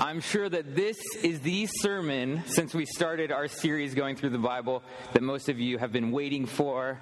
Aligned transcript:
I'm 0.00 0.20
sure 0.20 0.48
that 0.48 0.74
this 0.74 0.98
is 1.22 1.40
the 1.40 1.66
sermon 1.66 2.42
since 2.46 2.74
we 2.74 2.86
started 2.86 3.30
our 3.30 3.46
series 3.46 3.94
going 3.94 4.16
through 4.16 4.30
the 4.30 4.38
Bible 4.38 4.82
that 5.12 5.22
most 5.22 5.48
of 5.48 5.60
you 5.60 5.78
have 5.78 5.92
been 5.92 6.12
waiting 6.12 6.46
for 6.46 7.00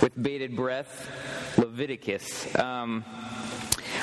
with 0.00 0.20
bated 0.20 0.56
breath 0.56 1.10
Leviticus. 1.58 2.54
Um, 2.58 3.04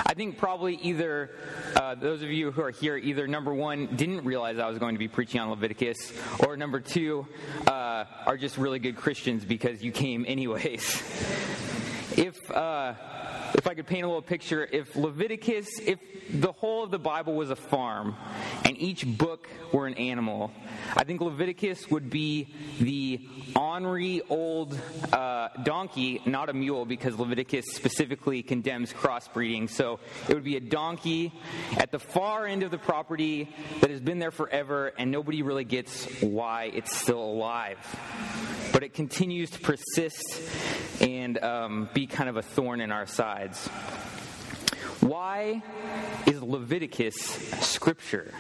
I 0.05 0.13
think 0.13 0.38
probably 0.38 0.75
either 0.75 1.31
uh, 1.75 1.95
those 1.95 2.21
of 2.21 2.29
you 2.29 2.52
who 2.52 2.61
are 2.61 2.71
here, 2.71 2.97
either 2.97 3.27
number 3.27 3.53
one, 3.53 3.88
didn't 3.95 4.23
realize 4.23 4.59
I 4.59 4.67
was 4.69 4.77
going 4.77 4.95
to 4.95 4.99
be 4.99 5.07
preaching 5.07 5.41
on 5.41 5.49
Leviticus, 5.49 6.13
or 6.45 6.55
number 6.55 6.80
two, 6.80 7.25
uh, 7.67 8.05
are 8.25 8.38
just 8.38 8.57
really 8.57 8.80
good 8.80 8.95
Christians 8.95 9.43
because 9.43 9.81
you 9.81 9.91
came 9.91 10.25
anyways. 10.27 11.02
if 12.17 12.52
uh, 12.52 12.93
if 13.55 13.67
I 13.67 13.73
could 13.73 13.88
paint 13.88 14.03
a 14.03 14.08
little 14.08 14.21
picture, 14.21 14.67
if 14.71 14.95
Leviticus, 14.95 15.80
if 15.80 15.99
the 16.30 16.52
whole 16.52 16.84
of 16.84 16.91
the 16.91 16.99
Bible 16.99 17.34
was 17.34 17.49
a 17.49 17.55
farm 17.55 18.16
and 18.66 18.78
each 18.78 19.06
book 19.06 19.47
were 19.72 19.88
an 19.88 19.95
animal, 19.95 20.52
I 20.95 21.03
think 21.03 21.22
Leviticus 21.22 21.89
would 21.89 22.09
be 22.09 22.47
the 22.80 23.28
ornery 23.56 24.22
old 24.30 24.80
uh, 25.11 25.50
donkey, 25.64 26.22
not 26.25 26.50
a 26.50 26.53
mule, 26.53 26.86
because 26.86 27.17
Leviticus 27.17 27.66
specifically 27.73 28.44
condemns 28.44 28.94
crossbreeding. 28.94 29.69
So 29.69 30.00
it 30.28 30.34
would 30.34 30.44
be 30.44 30.58
a 30.58 30.61
donkey 30.61 31.34
at 31.78 31.91
the 31.91 32.00
far 32.00 32.45
end 32.45 32.63
of 32.63 32.72
the 32.72 32.78
property 32.78 33.53
that 33.81 33.89
has 33.89 34.00
been 34.00 34.19
there 34.19 34.31
forever, 34.31 34.94
and 34.97 35.11
nobody 35.11 35.41
really 35.41 35.66
gets 35.66 36.22
why 36.22 36.72
it's 36.73 36.95
still 36.95 37.23
alive. 37.23 37.78
But 38.72 38.84
it 38.84 38.94
continues 38.94 39.50
to 39.52 39.59
persist 39.59 40.41
and 41.02 41.38
um, 41.44 41.89
be 41.94 42.08
kind 42.08 42.30
of 42.30 42.38
a 42.38 42.41
thorn 42.41 42.81
in 42.81 42.91
our 42.91 43.06
sides. 43.39 43.67
Why 44.99 45.61
is 46.25 46.41
Leviticus 46.41 47.15
scripture? 47.61 48.33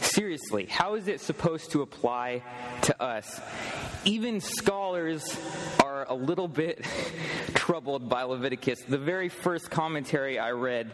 Seriously, 0.00 0.66
how 0.66 0.94
is 0.94 1.08
it 1.08 1.20
supposed 1.20 1.70
to 1.72 1.82
apply 1.82 2.42
to 2.82 3.02
us? 3.02 3.40
Even 4.04 4.40
scholars 4.40 5.24
are 5.82 6.06
a 6.08 6.14
little 6.14 6.48
bit 6.48 6.84
troubled 7.54 8.08
by 8.08 8.24
Leviticus. 8.24 8.82
The 8.82 8.98
very 8.98 9.28
first 9.30 9.70
commentary 9.70 10.38
I 10.38 10.50
read, 10.50 10.90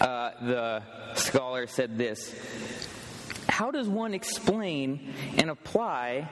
uh, 0.00 0.30
the 0.40 0.82
scholar 1.14 1.66
said 1.66 1.98
this 1.98 2.34
How 3.60 3.70
does 3.70 3.90
one 3.90 4.14
explain 4.14 5.12
and 5.36 5.50
apply 5.50 6.26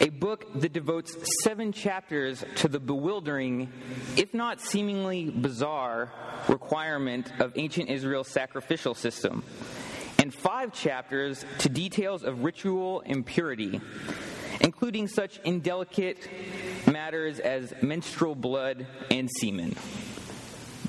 a 0.00 0.10
book 0.10 0.46
that 0.60 0.72
devotes 0.72 1.12
seven 1.42 1.72
chapters 1.72 2.44
to 2.54 2.68
the 2.68 2.78
bewildering, 2.78 3.72
if 4.16 4.32
not 4.32 4.60
seemingly 4.60 5.28
bizarre, 5.28 6.12
requirement 6.46 7.32
of 7.40 7.50
ancient 7.56 7.90
Israel's 7.90 8.28
sacrificial 8.28 8.94
system? 8.94 9.42
and 10.20 10.32
five 10.32 10.72
chapters 10.72 11.44
to 11.58 11.68
details 11.68 12.22
of 12.22 12.44
ritual 12.44 13.00
impurity, 13.00 13.80
including 14.60 15.08
such 15.08 15.40
indelicate 15.44 16.28
matters 16.86 17.40
as 17.40 17.74
menstrual 17.82 18.36
blood 18.36 18.86
and 19.10 19.28
semen. 19.40 19.74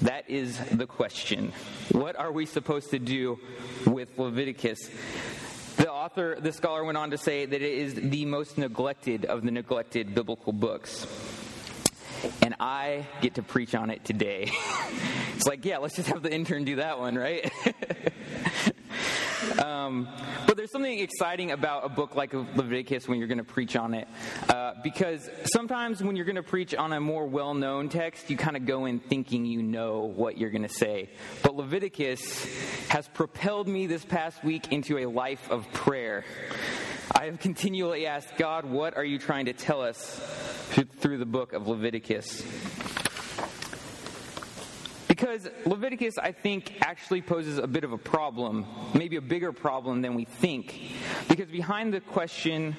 That 0.04 0.30
is 0.30 0.60
the 0.72 0.86
question. 0.86 1.52
What 1.92 2.16
are 2.16 2.32
we 2.32 2.46
supposed 2.46 2.92
to 2.92 3.00
do 3.00 3.40
with 3.88 4.20
Leviticus? 4.20 4.78
The 6.04 6.08
author, 6.08 6.38
the 6.38 6.52
scholar 6.52 6.84
went 6.84 6.98
on 6.98 7.12
to 7.12 7.18
say 7.18 7.46
that 7.46 7.62
it 7.62 7.62
is 7.62 7.94
the 7.94 8.26
most 8.26 8.58
neglected 8.58 9.24
of 9.24 9.42
the 9.42 9.52
neglected 9.52 10.14
biblical 10.14 10.52
books. 10.52 11.08
And 12.42 12.56
I 12.60 13.08
get 13.22 13.36
to 13.36 13.42
preach 13.42 13.74
on 13.74 13.90
it 13.90 14.04
today. 14.04 14.52
it's 15.38 15.48
like, 15.48 15.64
yeah, 15.64 15.78
let's 15.78 15.96
just 15.96 16.10
have 16.10 16.22
the 16.22 16.30
intern 16.30 16.66
do 16.66 16.76
that 16.76 17.00
one, 17.00 17.16
right? 17.16 17.50
Um, 19.64 20.10
but 20.46 20.58
there's 20.58 20.72
something 20.72 21.00
exciting 21.00 21.52
about 21.52 21.86
a 21.86 21.90
book 21.90 22.16
like 22.16 22.34
Leviticus 22.34 23.08
when 23.08 23.18
you're 23.18 23.30
going 23.30 23.38
to 23.38 23.46
preach 23.46 23.78
on 23.78 23.94
it. 23.94 24.10
Uh, 24.50 24.74
because 24.84 25.30
sometimes 25.46 26.04
when 26.04 26.18
you're 26.18 26.26
going 26.26 26.36
to 26.36 26.44
preach 26.44 26.76
on 26.76 26.92
a 26.92 27.00
more 27.00 27.26
well 27.26 27.54
known 27.54 27.88
text, 27.88 28.30
you 28.30 28.36
kind 28.36 28.58
of 28.58 28.66
go 28.66 28.86
in 28.86 29.00
thinking 29.00 29.46
you 29.46 29.64
know 29.64 30.02
what 30.02 30.38
you're 30.38 30.50
going 30.50 30.64
to 30.64 30.70
say. 30.70 31.10
But 31.44 31.56
Leviticus 31.56 32.46
has 32.90 33.08
propelled 33.08 33.70
me 33.70 33.88
this 33.88 34.04
past 34.04 34.44
week 34.44 34.74
into 34.74 34.98
a 34.98 35.06
life 35.06 35.50
of 35.50 35.72
prayer. 35.72 36.26
I 37.16 37.26
have 37.26 37.40
continually 37.40 38.06
asked 38.06 38.36
God, 38.38 38.66
what 38.66 38.98
are 38.98 39.06
you 39.06 39.18
trying 39.18 39.46
to 39.46 39.54
tell 39.54 39.82
us 39.82 40.20
through 41.00 41.20
the 41.20 41.26
book 41.26 41.54
of 41.54 41.68
Leviticus? 41.68 42.44
Because 45.24 45.48
Leviticus, 45.66 46.18
I 46.18 46.34
think, 46.34 46.80
actually 46.82 47.22
poses 47.22 47.58
a 47.58 47.66
bit 47.66 47.86
of 47.86 47.94
a 47.94 47.98
problem, 47.98 48.66
maybe 48.94 49.16
a 49.16 49.22
bigger 49.22 49.54
problem 49.54 50.02
than 50.02 50.16
we 50.16 50.26
think. 50.26 50.82
Because 51.30 51.50
behind 51.50 51.94
the 51.94 52.02
question, 52.02 52.76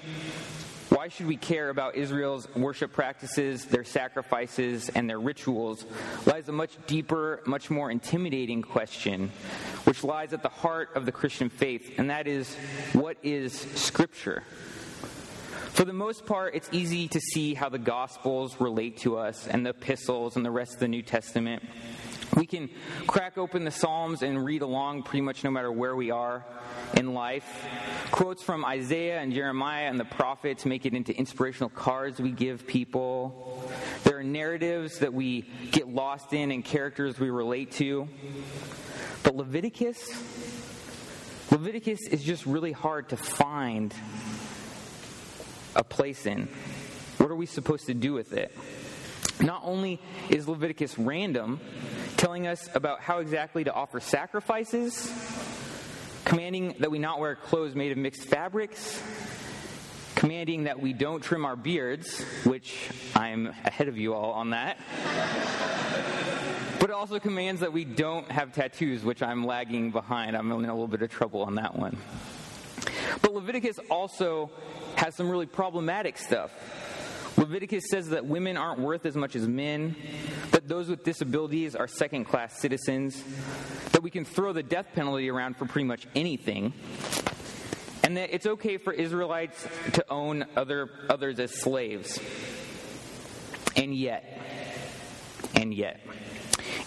why 0.90 1.08
should 1.08 1.26
we 1.26 1.38
care 1.38 1.70
about 1.70 1.96
Israel's 1.96 2.46
worship 2.54 2.92
practices, 2.92 3.64
their 3.64 3.82
sacrifices, 3.82 4.90
and 4.90 5.08
their 5.08 5.18
rituals, 5.18 5.86
lies 6.26 6.46
a 6.50 6.52
much 6.52 6.76
deeper, 6.86 7.40
much 7.46 7.70
more 7.70 7.90
intimidating 7.90 8.60
question, 8.60 9.32
which 9.84 10.04
lies 10.04 10.34
at 10.34 10.42
the 10.42 10.50
heart 10.50 10.90
of 10.96 11.06
the 11.06 11.12
Christian 11.12 11.48
faith, 11.48 11.94
and 11.96 12.10
that 12.10 12.26
is 12.26 12.54
what 12.92 13.16
is 13.22 13.54
Scripture? 13.54 14.42
For 15.70 15.84
the 15.86 15.92
most 15.94 16.24
part, 16.26 16.54
it's 16.54 16.68
easy 16.72 17.08
to 17.08 17.18
see 17.18 17.54
how 17.54 17.70
the 17.70 17.80
Gospels 17.80 18.60
relate 18.60 18.98
to 18.98 19.16
us 19.16 19.48
and 19.48 19.64
the 19.64 19.70
epistles 19.70 20.36
and 20.36 20.44
the 20.44 20.50
rest 20.50 20.74
of 20.74 20.80
the 20.80 20.88
New 20.88 21.02
Testament. 21.02 21.64
We 22.36 22.46
can 22.46 22.68
crack 23.06 23.38
open 23.38 23.64
the 23.64 23.70
Psalms 23.70 24.22
and 24.22 24.44
read 24.44 24.62
along 24.62 25.04
pretty 25.04 25.20
much 25.20 25.44
no 25.44 25.50
matter 25.50 25.70
where 25.70 25.94
we 25.94 26.10
are 26.10 26.44
in 26.96 27.14
life. 27.14 27.64
Quotes 28.10 28.42
from 28.42 28.64
Isaiah 28.64 29.20
and 29.20 29.32
Jeremiah 29.32 29.84
and 29.84 30.00
the 30.00 30.04
prophets 30.04 30.64
make 30.64 30.84
it 30.84 30.94
into 30.94 31.16
inspirational 31.16 31.70
cards 31.70 32.20
we 32.20 32.32
give 32.32 32.66
people. 32.66 33.70
There 34.02 34.18
are 34.18 34.24
narratives 34.24 34.98
that 34.98 35.14
we 35.14 35.42
get 35.70 35.88
lost 35.88 36.32
in 36.32 36.50
and 36.50 36.64
characters 36.64 37.20
we 37.20 37.30
relate 37.30 37.72
to. 37.72 38.08
But 39.22 39.36
Leviticus, 39.36 40.08
Leviticus 41.52 42.08
is 42.08 42.24
just 42.24 42.46
really 42.46 42.72
hard 42.72 43.10
to 43.10 43.16
find 43.16 43.94
a 45.76 45.84
place 45.84 46.26
in. 46.26 46.48
What 47.18 47.30
are 47.30 47.36
we 47.36 47.46
supposed 47.46 47.86
to 47.86 47.94
do 47.94 48.12
with 48.12 48.32
it? 48.32 48.56
Not 49.40 49.62
only 49.64 50.00
is 50.30 50.46
Leviticus 50.46 50.98
random, 50.98 51.60
telling 52.24 52.46
us 52.46 52.70
about 52.74 53.02
how 53.02 53.18
exactly 53.18 53.64
to 53.64 53.74
offer 53.74 54.00
sacrifices, 54.00 55.12
commanding 56.24 56.74
that 56.78 56.90
we 56.90 56.98
not 56.98 57.20
wear 57.20 57.34
clothes 57.34 57.74
made 57.74 57.92
of 57.92 57.98
mixed 57.98 58.22
fabrics, 58.22 59.02
commanding 60.14 60.64
that 60.64 60.80
we 60.80 60.94
don't 60.94 61.22
trim 61.22 61.44
our 61.44 61.54
beards, 61.54 62.22
which 62.44 62.88
I'm 63.14 63.48
ahead 63.66 63.88
of 63.88 63.98
you 63.98 64.14
all 64.14 64.32
on 64.32 64.50
that. 64.50 64.78
but 66.80 66.88
it 66.88 66.94
also 66.94 67.18
commands 67.18 67.60
that 67.60 67.74
we 67.74 67.84
don't 67.84 68.30
have 68.30 68.54
tattoos, 68.54 69.04
which 69.04 69.22
I'm 69.22 69.44
lagging 69.44 69.90
behind. 69.90 70.34
I'm 70.34 70.50
in 70.50 70.64
a 70.64 70.72
little 70.72 70.88
bit 70.88 71.02
of 71.02 71.10
trouble 71.10 71.42
on 71.42 71.56
that 71.56 71.76
one. 71.76 71.98
But 73.20 73.34
Leviticus 73.34 73.78
also 73.90 74.50
has 74.96 75.14
some 75.14 75.28
really 75.28 75.44
problematic 75.44 76.16
stuff. 76.16 76.50
Leviticus 77.36 77.84
says 77.90 78.08
that 78.10 78.24
women 78.24 78.56
aren't 78.56 78.80
worth 78.80 79.04
as 79.04 79.14
much 79.14 79.36
as 79.36 79.46
men, 79.46 79.94
that 80.64 80.74
those 80.74 80.88
with 80.88 81.04
disabilities 81.04 81.76
are 81.76 81.86
second 81.86 82.24
class 82.24 82.58
citizens, 82.58 83.22
that 83.92 84.02
we 84.02 84.10
can 84.10 84.24
throw 84.24 84.52
the 84.54 84.62
death 84.62 84.86
penalty 84.94 85.28
around 85.28 85.56
for 85.58 85.66
pretty 85.66 85.86
much 85.86 86.06
anything, 86.14 86.72
and 88.02 88.16
that 88.16 88.34
it's 88.34 88.46
okay 88.46 88.78
for 88.78 88.92
Israelites 88.92 89.68
to 89.92 90.04
own 90.10 90.46
other, 90.56 90.88
others 91.10 91.38
as 91.38 91.52
slaves. 91.52 92.18
And 93.76 93.94
yet, 93.94 94.24
and 95.54 95.74
yet, 95.74 96.00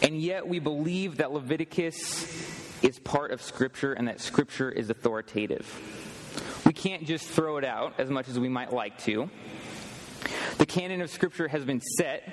and 0.01 0.19
yet 0.19 0.47
we 0.47 0.57
believe 0.57 1.17
that 1.17 1.31
Leviticus 1.31 2.81
is 2.81 2.97
part 2.99 3.31
of 3.31 3.43
Scripture 3.43 3.93
and 3.93 4.07
that 4.07 4.21
Scripture 4.21 4.71
is 4.71 4.89
authoritative. 4.89 5.67
We 6.65 6.73
can't 6.73 7.05
just 7.05 7.27
throw 7.27 7.57
it 7.57 7.65
out 7.65 7.93
as 7.99 8.09
much 8.09 8.27
as 8.27 8.39
we 8.39 8.49
might 8.49 8.73
like 8.73 8.97
to. 9.03 9.29
The 10.57 10.65
canon 10.65 11.01
of 11.01 11.11
Scripture 11.11 11.47
has 11.47 11.63
been 11.63 11.81
set, 11.81 12.23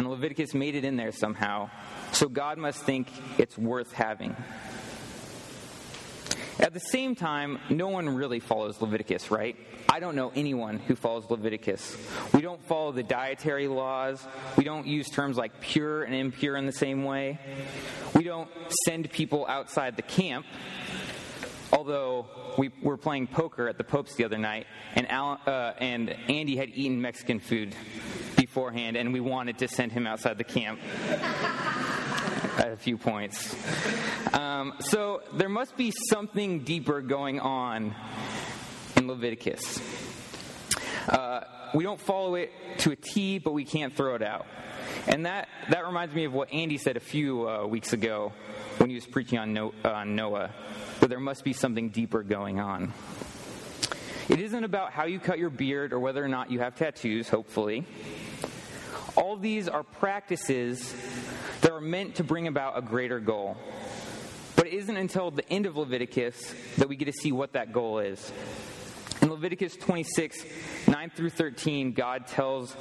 and 0.00 0.08
Leviticus 0.08 0.54
made 0.54 0.74
it 0.76 0.86
in 0.86 0.96
there 0.96 1.12
somehow. 1.12 1.68
so 2.12 2.26
God 2.26 2.56
must 2.56 2.82
think 2.84 3.06
it's 3.36 3.58
worth 3.58 3.92
having. 3.92 4.34
At 6.58 6.72
the 6.72 6.80
same 6.80 7.14
time, 7.14 7.58
no 7.68 7.88
one 7.88 8.08
really 8.08 8.40
follows 8.40 8.80
Leviticus, 8.80 9.30
right? 9.30 9.56
I 9.90 10.00
don't 10.00 10.16
know 10.16 10.32
anyone 10.34 10.78
who 10.78 10.96
follows 10.96 11.28
Leviticus. 11.28 11.98
We 12.32 12.40
don't 12.40 12.64
follow 12.64 12.92
the 12.92 13.02
dietary 13.02 13.68
laws. 13.68 14.26
We 14.56 14.64
don't 14.64 14.86
use 14.86 15.10
terms 15.10 15.36
like 15.36 15.60
pure 15.60 16.04
and 16.04 16.14
impure 16.14 16.56
in 16.56 16.64
the 16.64 16.72
same 16.72 17.04
way. 17.04 17.38
We 18.14 18.24
don't 18.24 18.48
send 18.86 19.10
people 19.12 19.46
outside 19.46 19.96
the 19.96 20.02
camp. 20.02 20.46
Although 21.74 22.26
we 22.56 22.70
were 22.82 22.96
playing 22.96 23.26
poker 23.26 23.68
at 23.68 23.76
the 23.76 23.84
Pope's 23.84 24.14
the 24.14 24.24
other 24.24 24.38
night, 24.38 24.66
and, 24.94 25.10
Al, 25.10 25.38
uh, 25.46 25.74
and 25.78 26.08
Andy 26.30 26.56
had 26.56 26.70
eaten 26.70 27.02
Mexican 27.02 27.38
food 27.38 27.74
beforehand, 28.50 28.96
and 28.96 29.12
we 29.12 29.20
wanted 29.20 29.58
to 29.58 29.68
send 29.68 29.92
him 29.92 30.08
outside 30.08 30.36
the 30.36 30.42
camp 30.42 30.80
at 32.58 32.72
a 32.72 32.76
few 32.76 32.98
points. 32.98 33.54
Um, 34.34 34.74
so 34.80 35.22
there 35.34 35.48
must 35.48 35.76
be 35.76 35.92
something 36.08 36.64
deeper 36.64 37.00
going 37.00 37.38
on 37.38 37.94
in 38.96 39.06
Leviticus. 39.06 39.80
Uh, 41.08 41.42
we 41.76 41.84
don't 41.84 42.00
follow 42.00 42.34
it 42.34 42.50
to 42.78 42.90
a 42.90 42.96
T, 42.96 43.38
but 43.38 43.52
we 43.52 43.64
can't 43.64 43.94
throw 43.94 44.16
it 44.16 44.22
out. 44.22 44.46
And 45.06 45.26
that, 45.26 45.48
that 45.68 45.86
reminds 45.86 46.12
me 46.12 46.24
of 46.24 46.32
what 46.32 46.52
Andy 46.52 46.76
said 46.76 46.96
a 46.96 47.00
few 47.00 47.48
uh, 47.48 47.66
weeks 47.66 47.92
ago 47.92 48.32
when 48.78 48.90
he 48.90 48.96
was 48.96 49.06
preaching 49.06 49.38
on 49.38 49.56
uh, 49.84 50.02
Noah, 50.02 50.50
that 50.98 51.08
there 51.08 51.20
must 51.20 51.44
be 51.44 51.52
something 51.52 51.90
deeper 51.90 52.24
going 52.24 52.58
on. 52.58 52.92
It 54.30 54.38
isn't 54.38 54.62
about 54.62 54.92
how 54.92 55.06
you 55.06 55.18
cut 55.18 55.40
your 55.40 55.50
beard 55.50 55.92
or 55.92 55.98
whether 55.98 56.24
or 56.24 56.28
not 56.28 56.52
you 56.52 56.60
have 56.60 56.76
tattoos, 56.76 57.28
hopefully. 57.28 57.84
All 59.16 59.36
these 59.36 59.68
are 59.68 59.82
practices 59.82 60.94
that 61.60 61.72
are 61.72 61.80
meant 61.80 62.16
to 62.16 62.24
bring 62.24 62.46
about 62.46 62.78
a 62.78 62.82
greater 62.82 63.20
goal. 63.20 63.56
But 64.56 64.66
it 64.66 64.74
isn't 64.74 64.96
until 64.96 65.30
the 65.30 65.48
end 65.50 65.66
of 65.66 65.76
Leviticus 65.76 66.54
that 66.78 66.88
we 66.88 66.96
get 66.96 67.06
to 67.06 67.12
see 67.12 67.32
what 67.32 67.54
that 67.54 67.72
goal 67.72 67.98
is. 67.98 68.32
In 69.22 69.30
Leviticus 69.30 69.76
26, 69.76 70.44
9 70.88 71.10
through 71.10 71.30
13, 71.30 71.92
God 71.92 72.26
tells 72.26 72.74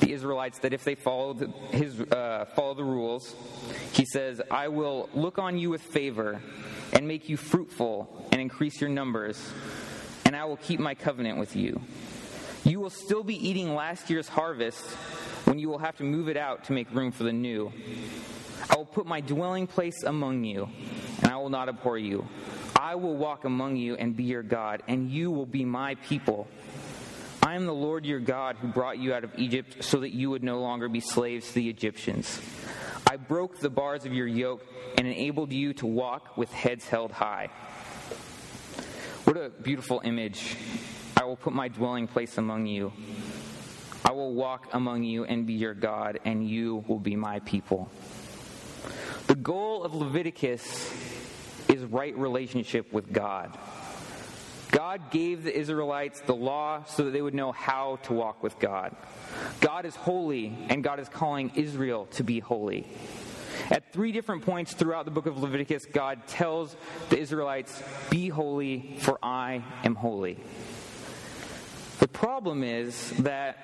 the 0.00 0.12
Israelites 0.12 0.58
that 0.60 0.72
if 0.72 0.82
they 0.82 0.96
follow 0.96 1.32
the, 1.32 1.46
his, 1.70 2.00
uh, 2.00 2.46
follow 2.56 2.74
the 2.74 2.84
rules, 2.84 3.36
He 3.92 4.04
says, 4.04 4.40
I 4.50 4.68
will 4.68 5.08
look 5.14 5.38
on 5.38 5.58
you 5.58 5.70
with 5.70 5.82
favor 5.82 6.40
and 6.92 7.06
make 7.06 7.28
you 7.28 7.36
fruitful 7.36 8.28
and 8.32 8.40
increase 8.40 8.80
your 8.80 8.90
numbers, 8.90 9.52
and 10.24 10.34
I 10.34 10.44
will 10.44 10.56
keep 10.56 10.80
my 10.80 10.94
covenant 10.94 11.38
with 11.38 11.54
you. 11.54 11.80
You 12.64 12.80
will 12.80 12.90
still 12.90 13.22
be 13.22 13.48
eating 13.48 13.74
last 13.74 14.10
year's 14.10 14.28
harvest 14.28 14.84
when 15.46 15.58
you 15.58 15.68
will 15.68 15.78
have 15.78 15.96
to 15.96 16.04
move 16.04 16.28
it 16.28 16.36
out 16.36 16.64
to 16.64 16.72
make 16.72 16.92
room 16.92 17.12
for 17.12 17.24
the 17.24 17.32
new. 17.32 17.72
I 18.68 18.76
will 18.76 18.84
put 18.84 19.06
my 19.06 19.20
dwelling 19.20 19.66
place 19.66 20.02
among 20.02 20.44
you, 20.44 20.68
and 21.22 21.30
I 21.30 21.36
will 21.36 21.50
not 21.50 21.68
abhor 21.68 21.98
you. 21.98 22.26
I 22.74 22.96
will 22.96 23.16
walk 23.16 23.44
among 23.44 23.76
you 23.76 23.94
and 23.94 24.16
be 24.16 24.24
your 24.24 24.42
God, 24.42 24.82
and 24.88 25.10
you 25.10 25.30
will 25.30 25.46
be 25.46 25.64
my 25.64 25.94
people. 25.94 26.48
I 27.42 27.54
am 27.54 27.64
the 27.64 27.74
Lord 27.74 28.04
your 28.04 28.18
God 28.18 28.56
who 28.56 28.66
brought 28.68 28.98
you 28.98 29.14
out 29.14 29.22
of 29.22 29.30
Egypt 29.38 29.84
so 29.84 30.00
that 30.00 30.12
you 30.12 30.30
would 30.30 30.42
no 30.42 30.60
longer 30.60 30.88
be 30.88 31.00
slaves 31.00 31.48
to 31.48 31.54
the 31.54 31.68
Egyptians. 31.68 32.40
I 33.08 33.16
broke 33.16 33.60
the 33.60 33.70
bars 33.70 34.04
of 34.04 34.12
your 34.12 34.26
yoke 34.26 34.66
and 34.98 35.06
enabled 35.06 35.52
you 35.52 35.72
to 35.74 35.86
walk 35.86 36.36
with 36.36 36.52
heads 36.52 36.88
held 36.88 37.12
high. 37.12 37.50
What 39.24 39.36
a 39.36 39.50
beautiful 39.50 40.00
image. 40.04 40.56
I 41.16 41.24
will 41.24 41.36
put 41.36 41.52
my 41.52 41.68
dwelling 41.68 42.08
place 42.08 42.36
among 42.36 42.66
you. 42.66 42.92
I 44.06 44.12
will 44.12 44.32
walk 44.34 44.68
among 44.72 45.02
you 45.02 45.24
and 45.24 45.48
be 45.48 45.54
your 45.54 45.74
God, 45.74 46.20
and 46.24 46.48
you 46.48 46.84
will 46.86 47.00
be 47.00 47.16
my 47.16 47.40
people. 47.40 47.90
The 49.26 49.34
goal 49.34 49.82
of 49.82 49.96
Leviticus 49.96 50.94
is 51.68 51.82
right 51.82 52.16
relationship 52.16 52.92
with 52.92 53.12
God. 53.12 53.58
God 54.70 55.10
gave 55.10 55.42
the 55.42 55.58
Israelites 55.58 56.20
the 56.20 56.36
law 56.36 56.84
so 56.84 57.06
that 57.06 57.10
they 57.10 57.20
would 57.20 57.34
know 57.34 57.50
how 57.50 57.98
to 58.04 58.12
walk 58.12 58.44
with 58.44 58.60
God. 58.60 58.94
God 59.60 59.84
is 59.84 59.96
holy, 59.96 60.56
and 60.68 60.84
God 60.84 61.00
is 61.00 61.08
calling 61.08 61.50
Israel 61.56 62.06
to 62.12 62.22
be 62.22 62.38
holy. 62.38 62.86
At 63.70 63.92
three 63.92 64.12
different 64.12 64.44
points 64.46 64.72
throughout 64.72 65.04
the 65.04 65.10
book 65.10 65.26
of 65.26 65.36
Leviticus, 65.42 65.84
God 65.84 66.28
tells 66.28 66.76
the 67.08 67.18
Israelites, 67.18 67.82
Be 68.08 68.28
holy, 68.28 68.98
for 69.00 69.18
I 69.20 69.64
am 69.82 69.96
holy. 69.96 70.38
The 71.98 72.08
problem 72.08 72.62
is 72.62 73.10
that, 73.22 73.58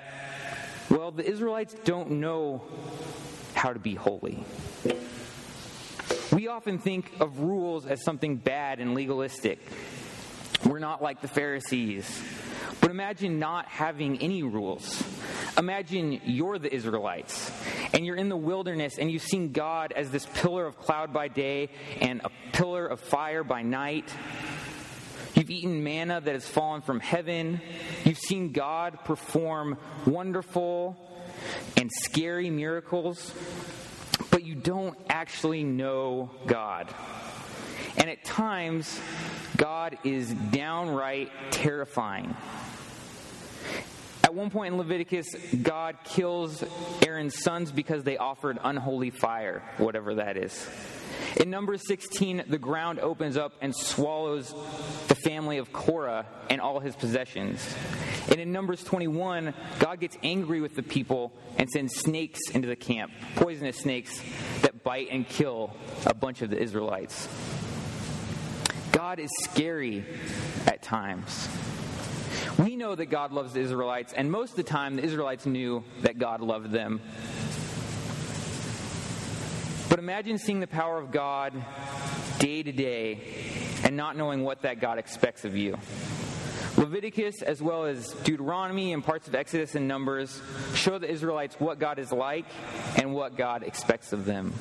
well, 0.93 1.09
the 1.09 1.27
Israelites 1.27 1.73
don't 1.85 2.11
know 2.11 2.61
how 3.55 3.73
to 3.73 3.79
be 3.79 3.95
holy. 3.95 4.43
We 6.31 6.47
often 6.47 6.77
think 6.77 7.11
of 7.19 7.39
rules 7.39 7.87
as 7.87 8.03
something 8.03 8.35
bad 8.35 8.79
and 8.79 8.93
legalistic. 8.93 9.59
We're 10.65 10.77
not 10.77 11.01
like 11.01 11.21
the 11.21 11.27
Pharisees. 11.27 12.21
But 12.79 12.91
imagine 12.91 13.39
not 13.39 13.65
having 13.65 14.19
any 14.19 14.43
rules. 14.43 15.03
Imagine 15.57 16.21
you're 16.25 16.59
the 16.59 16.73
Israelites 16.73 17.51
and 17.93 18.05
you're 18.05 18.15
in 18.15 18.29
the 18.29 18.37
wilderness 18.37 18.99
and 18.99 19.11
you've 19.11 19.23
seen 19.23 19.51
God 19.51 19.93
as 19.93 20.11
this 20.11 20.27
pillar 20.27 20.67
of 20.67 20.77
cloud 20.77 21.11
by 21.11 21.27
day 21.27 21.69
and 22.01 22.21
a 22.23 22.29
pillar 22.51 22.85
of 22.85 22.99
fire 22.99 23.43
by 23.43 23.63
night. 23.63 24.13
You've 25.35 25.49
eaten 25.49 25.83
manna 25.83 26.21
that 26.21 26.33
has 26.33 26.47
fallen 26.47 26.81
from 26.81 26.99
heaven. 26.99 27.61
You've 28.05 28.19
seen 28.19 28.51
God 28.51 28.99
perform 29.05 29.77
wonderful 30.05 30.97
and 31.77 31.91
scary 31.91 32.49
miracles 32.49 33.33
but 34.33 34.43
you 34.43 34.55
don't 34.55 34.97
actually 35.09 35.63
know 35.63 36.31
God. 36.47 36.93
And 37.97 38.09
at 38.09 38.23
times, 38.23 38.99
God 39.57 39.97
is 40.03 40.33
downright 40.33 41.31
terrifying. 41.51 42.35
At 44.23 44.33
one 44.33 44.49
point 44.49 44.73
in 44.73 44.79
Leviticus, 44.79 45.27
God 45.61 45.97
kills 46.03 46.63
Aaron's 47.05 47.39
sons 47.43 47.71
because 47.71 48.03
they 48.03 48.17
offered 48.17 48.57
unholy 48.63 49.11
fire, 49.11 49.61
whatever 49.77 50.15
that 50.15 50.35
is. 50.35 50.67
In 51.37 51.49
Numbers 51.49 51.81
16, 51.87 52.43
the 52.47 52.59
ground 52.59 52.99
opens 52.99 53.37
up 53.37 53.53
and 53.59 53.75
swallows 53.75 54.53
the 55.07 55.15
family 55.15 55.57
of 55.57 55.73
Korah 55.73 56.25
and 56.49 56.61
all 56.61 56.79
his 56.79 56.95
possessions. 56.95 57.59
And 58.29 58.39
in 58.39 58.51
Numbers 58.51 58.83
21, 58.83 59.53
God 59.79 59.99
gets 59.99 60.15
angry 60.21 60.61
with 60.61 60.75
the 60.75 60.83
people 60.83 61.33
and 61.57 61.69
sends 61.69 61.95
snakes 61.95 62.39
into 62.51 62.67
the 62.67 62.75
camp, 62.75 63.11
poisonous 63.35 63.77
snakes 63.77 64.21
that 64.61 64.83
bite 64.83 65.07
and 65.09 65.27
kill 65.27 65.75
a 66.05 66.13
bunch 66.13 66.41
of 66.43 66.49
the 66.51 66.61
Israelites. 66.61 67.27
God 68.91 69.19
is 69.19 69.31
scary 69.43 70.05
at 70.67 70.83
times. 70.83 71.49
We 72.59 72.75
know 72.75 72.93
that 72.93 73.07
God 73.07 73.31
loves 73.31 73.53
the 73.53 73.61
Israelites, 73.61 74.13
and 74.13 74.31
most 74.31 74.51
of 74.51 74.57
the 74.57 74.63
time, 74.63 74.97
the 74.97 75.03
Israelites 75.03 75.47
knew 75.47 75.83
that 76.01 76.19
God 76.19 76.41
loved 76.41 76.71
them. 76.71 77.01
But 79.93 79.99
imagine 79.99 80.39
seeing 80.39 80.59
the 80.59 80.65
power 80.65 80.97
of 80.97 81.11
God 81.11 81.53
day 82.39 82.63
to 82.63 82.71
day 82.71 83.19
and 83.83 83.95
not 83.95 84.17
knowing 84.17 84.43
what 84.43 84.63
that 84.63 84.79
God 84.79 84.97
expects 84.97 85.45
of 85.45 85.55
you. 85.55 85.77
Leviticus, 86.77 87.43
as 87.43 87.61
well 87.61 87.85
as 87.85 88.11
Deuteronomy 88.23 88.91
and 88.93 89.03
parts 89.03 89.27
of 89.27 89.35
Exodus 89.35 89.75
and 89.75 89.87
Numbers, 89.87 90.41
show 90.73 90.97
the 90.97 91.07
Israelites 91.07 91.57
what 91.59 91.77
God 91.77 91.99
is 91.99 92.11
like 92.11 92.47
and 92.95 93.13
what 93.13 93.37
God 93.37 93.61
expects 93.61 94.13
of 94.13 94.25
them. 94.25 94.51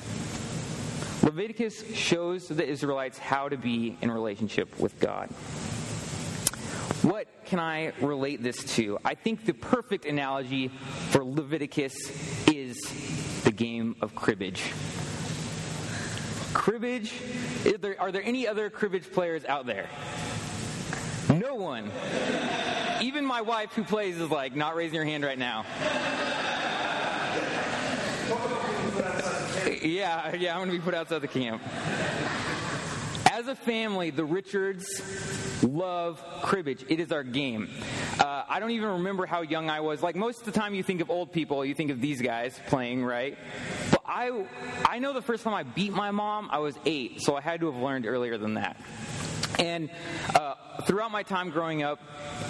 Leviticus 1.22 1.82
shows 1.94 2.48
the 2.48 2.68
Israelites 2.68 3.16
how 3.16 3.48
to 3.48 3.56
be 3.56 3.96
in 4.02 4.10
relationship 4.10 4.78
with 4.78 5.00
God. 5.00 5.30
What 7.00 7.26
can 7.46 7.58
I 7.58 7.94
relate 8.02 8.42
this 8.42 8.62
to? 8.76 8.98
I 9.02 9.14
think 9.14 9.46
the 9.46 9.54
perfect 9.54 10.04
analogy 10.04 10.68
for 11.08 11.24
Leviticus 11.24 11.94
is 12.48 12.76
the 13.44 13.50
game 13.50 13.96
of 14.02 14.14
cribbage. 14.14 14.62
Cribbage? 16.54 17.12
There, 17.80 18.00
are 18.00 18.12
there 18.12 18.22
any 18.22 18.46
other 18.46 18.70
cribbage 18.70 19.10
players 19.10 19.44
out 19.44 19.66
there? 19.66 19.88
No 21.32 21.54
one. 21.54 21.90
Even 23.00 23.24
my 23.24 23.40
wife 23.40 23.72
who 23.72 23.84
plays 23.84 24.20
is 24.20 24.30
like, 24.30 24.54
not 24.54 24.76
raising 24.76 24.98
her 24.98 25.04
hand 25.04 25.24
right 25.24 25.38
now. 25.38 25.64
Yeah, 29.82 30.34
yeah, 30.36 30.52
I'm 30.52 30.58
going 30.58 30.70
to 30.70 30.78
be 30.78 30.84
put 30.84 30.94
outside 30.94 31.20
the 31.20 31.28
camp. 31.28 31.62
As 33.30 33.48
a 33.48 33.56
family, 33.56 34.10
the 34.10 34.24
Richards 34.24 35.62
love 35.62 36.22
cribbage. 36.42 36.84
It 36.88 37.00
is 37.00 37.10
our 37.12 37.24
game. 37.24 37.70
Uh, 38.18 38.44
I 38.48 38.60
don't 38.60 38.70
even 38.72 38.88
remember 38.90 39.26
how 39.26 39.42
young 39.42 39.70
I 39.70 39.80
was. 39.80 40.02
Like 40.02 40.16
most 40.16 40.40
of 40.40 40.46
the 40.46 40.52
time, 40.52 40.74
you 40.74 40.82
think 40.82 41.00
of 41.00 41.10
old 41.10 41.32
people, 41.32 41.64
you 41.64 41.74
think 41.74 41.90
of 41.90 42.00
these 42.00 42.20
guys 42.20 42.58
playing, 42.66 43.04
right? 43.04 43.36
But 43.90 44.02
I, 44.06 44.44
I 44.86 44.98
know 44.98 45.12
the 45.12 45.22
first 45.22 45.44
time 45.44 45.54
I 45.54 45.62
beat 45.62 45.92
my 45.92 46.10
mom, 46.10 46.48
I 46.50 46.58
was 46.58 46.76
eight, 46.84 47.22
so 47.22 47.36
I 47.36 47.40
had 47.40 47.60
to 47.60 47.72
have 47.72 47.80
learned 47.80 48.06
earlier 48.06 48.38
than 48.38 48.54
that. 48.54 48.76
And 49.58 49.90
uh, 50.34 50.54
throughout 50.82 51.10
my 51.10 51.22
time 51.22 51.50
growing 51.50 51.82
up, 51.82 52.00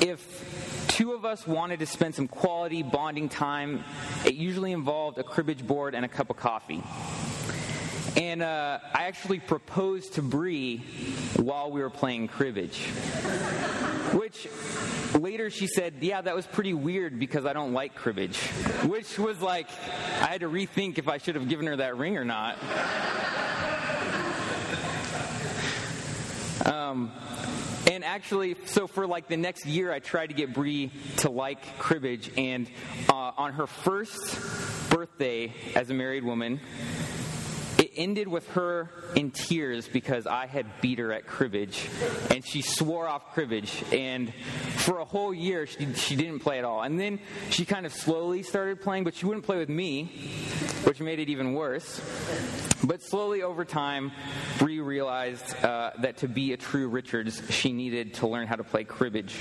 if 0.01 0.87
two 0.89 1.13
of 1.13 1.25
us 1.25 1.47
wanted 1.47 1.79
to 1.81 1.87
spend 1.87 2.15
some 2.15 2.29
quality 2.29 2.83
bonding 2.83 3.29
time, 3.29 3.85
it 4.25 4.35
usually 4.35 4.73
involved 4.73 5.19
a 5.19 5.23
cribbage 5.23 5.67
board 5.67 5.95
and 5.95 6.05
a 6.05 6.09
cup 6.09 6.31
of 6.31 6.37
coffee. 6.37 6.83
And 8.17 8.43
uh, 8.43 8.79
I 8.93 9.05
actually 9.05 9.41
proposed 9.41 10.15
to 10.15 10.23
Bree 10.23 10.79
while 11.37 11.71
we 11.71 11.81
were 11.81 11.91
playing 11.91 12.29
cribbage. 12.29 12.79
Which 14.13 14.49
later 15.15 15.51
she 15.51 15.67
said, 15.67 15.95
Yeah, 16.01 16.21
that 16.21 16.35
was 16.35 16.47
pretty 16.47 16.75
weird 16.75 17.19
because 17.19 17.47
I 17.47 17.53
don't 17.53 17.73
like 17.73 17.95
cribbage. 17.95 18.39
Which 18.85 19.19
was 19.19 19.41
like, 19.41 19.69
I 20.21 20.27
had 20.27 20.41
to 20.41 20.49
rethink 20.49 20.99
if 20.99 21.09
I 21.09 21.19
should 21.19 21.35
have 21.35 21.49
given 21.49 21.67
her 21.67 21.77
that 21.77 21.97
ring 21.97 22.17
or 22.17 22.25
not. 22.25 22.59
Um, 26.65 27.11
and 27.91 28.05
actually, 28.05 28.57
so 28.67 28.87
for 28.87 29.07
like 29.07 29.29
the 29.29 29.37
next 29.37 29.67
year, 29.67 29.93
I 29.93 29.99
tried 29.99 30.29
to 30.29 30.35
get 30.35 30.55
Bree 30.55 30.93
to 31.19 31.31
like 31.31 31.79
cribbage. 31.79 32.31
And 32.37 32.71
uh, 33.09 33.33
on 33.37 33.55
her 33.55 33.67
first 33.67 34.39
birthday 34.91 35.53
as 35.75 35.91
a 35.91 35.95
married 35.95 36.25
woman, 36.25 36.61
it 37.79 37.91
ended 37.97 38.29
with 38.29 38.49
her 38.51 38.91
in 39.17 39.33
tears 39.33 39.89
because 39.89 40.27
I 40.27 40.47
had 40.47 40.81
beat 40.81 40.99
her 40.99 41.13
at 41.13 41.27
cribbage, 41.27 41.89
and 42.31 42.47
she 42.47 42.63
swore 42.63 43.09
off 43.09 43.35
cribbage. 43.35 43.83
And 43.93 44.33
for 44.83 44.99
a 44.99 45.05
whole 45.05 45.33
year, 45.33 45.67
she, 45.67 45.93
she 45.95 46.17
didn't 46.17 46.41
play 46.41 46.59
at 46.59 46.65
all. 46.65 46.83
And 46.83 46.99
then 46.99 47.21
she 47.51 47.65
kind 47.65 47.87
of 47.87 47.93
slowly 47.93 48.43
started 48.43 48.81
playing, 48.81 49.05
but 49.05 49.15
she 49.15 49.27
wouldn't 49.27 49.47
play 49.47 49.59
with 49.59 49.69
me, 49.69 50.05
which 50.85 51.01
made 51.01 51.21
it 51.21 51.29
even 51.29 51.55
worse. 51.55 52.01
But 52.85 53.03
slowly 53.03 53.43
over 53.43 53.65
time, 53.65 54.13
Bree 54.59 54.81
realized 54.81 55.55
uh, 55.65 55.93
that 56.01 56.19
to 56.19 56.29
be 56.29 56.53
a 56.53 56.57
true 56.57 56.89
Richards, 56.89 57.43
she 57.51 57.73
needed 57.73 58.15
to 58.15 58.27
learn 58.27 58.49
how 58.49 58.57
to 58.57 58.65
play 58.65 58.85
cribbage. 58.85 59.37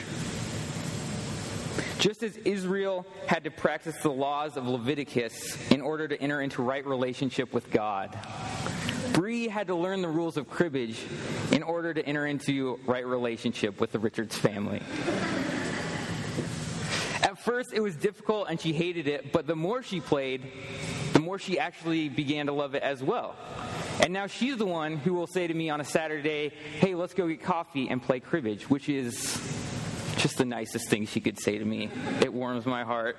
Just 1.99 2.23
as 2.23 2.35
Israel 2.37 3.05
had 3.27 3.43
to 3.43 3.51
practice 3.51 3.95
the 4.01 4.11
laws 4.11 4.57
of 4.57 4.67
Leviticus 4.67 5.71
in 5.71 5.81
order 5.81 6.07
to 6.07 6.19
enter 6.21 6.41
into 6.41 6.63
right 6.63 6.85
relationship 6.85 7.53
with 7.53 7.69
God, 7.69 8.17
Bree 9.13 9.47
had 9.47 9.67
to 9.67 9.75
learn 9.75 10.01
the 10.01 10.07
rules 10.07 10.37
of 10.37 10.49
cribbage 10.49 10.99
in 11.51 11.63
order 11.63 11.93
to 11.93 12.05
enter 12.05 12.25
into 12.25 12.79
right 12.85 13.05
relationship 13.05 13.79
with 13.79 13.91
the 13.91 13.99
Richards 13.99 14.37
family. 14.37 14.81
At 17.23 17.39
first, 17.39 17.73
it 17.73 17.81
was 17.81 17.95
difficult 17.95 18.47
and 18.49 18.59
she 18.59 18.73
hated 18.73 19.07
it, 19.07 19.31
but 19.31 19.47
the 19.47 19.55
more 19.55 19.83
she 19.83 19.99
played, 19.99 20.51
the 21.13 21.19
more 21.19 21.39
she 21.39 21.59
actually 21.59 22.09
began 22.09 22.45
to 22.47 22.51
love 22.51 22.75
it 22.75 22.83
as 22.83 23.03
well. 23.03 23.35
And 24.01 24.13
now 24.13 24.27
she's 24.27 24.57
the 24.57 24.65
one 24.65 24.97
who 24.97 25.13
will 25.13 25.27
say 25.27 25.47
to 25.47 25.53
me 25.53 25.69
on 25.69 25.81
a 25.81 25.85
Saturday, 25.85 26.49
Hey, 26.79 26.95
let's 26.95 27.13
go 27.13 27.27
get 27.27 27.43
coffee 27.43 27.89
and 27.89 28.01
play 28.01 28.19
cribbage, 28.19 28.69
which 28.69 28.89
is 28.89 29.13
just 30.17 30.37
the 30.37 30.45
nicest 30.45 30.89
thing 30.89 31.05
she 31.05 31.19
could 31.19 31.39
say 31.39 31.57
to 31.57 31.65
me. 31.65 31.89
It 32.21 32.33
warms 32.33 32.65
my 32.65 32.83
heart. 32.83 33.17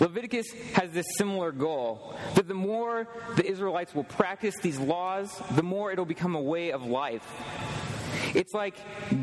Leviticus 0.00 0.52
has 0.74 0.90
this 0.90 1.06
similar 1.16 1.52
goal 1.52 2.14
that 2.34 2.48
the 2.48 2.54
more 2.54 3.08
the 3.36 3.46
Israelites 3.46 3.94
will 3.94 4.04
practice 4.04 4.56
these 4.58 4.78
laws, 4.78 5.40
the 5.54 5.62
more 5.62 5.90
it'll 5.90 6.04
become 6.04 6.34
a 6.34 6.40
way 6.40 6.72
of 6.72 6.84
life. 6.84 7.26
It's 8.34 8.52
like 8.52 8.74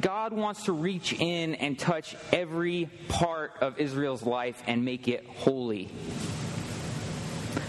God 0.02 0.34
wants 0.34 0.66
to 0.66 0.72
reach 0.72 1.14
in 1.14 1.56
and 1.56 1.78
touch 1.78 2.16
every 2.32 2.90
part 3.10 3.54
of 3.62 3.78
Israel's 3.78 4.24
life 4.24 4.62
and 4.66 4.84
make 4.84 5.08
it 5.08 5.26
holy. 5.28 5.92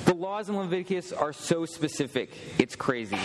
The 0.06 0.14
laws 0.14 0.49
in 0.49 0.56
Leviticus 0.56 1.12
are 1.12 1.32
so 1.32 1.66
specific, 1.66 2.30
it's 2.58 2.76
crazy. 2.76 3.18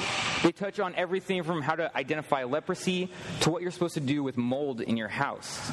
They 0.43 0.51
touch 0.51 0.79
on 0.79 0.95
everything 0.95 1.43
from 1.43 1.61
how 1.61 1.75
to 1.75 1.95
identify 1.95 2.43
leprosy 2.43 3.11
to 3.41 3.49
what 3.49 3.61
you're 3.61 3.71
supposed 3.71 3.93
to 3.93 3.99
do 4.01 4.23
with 4.23 4.37
mold 4.37 4.81
in 4.81 4.97
your 4.97 5.07
house. 5.07 5.71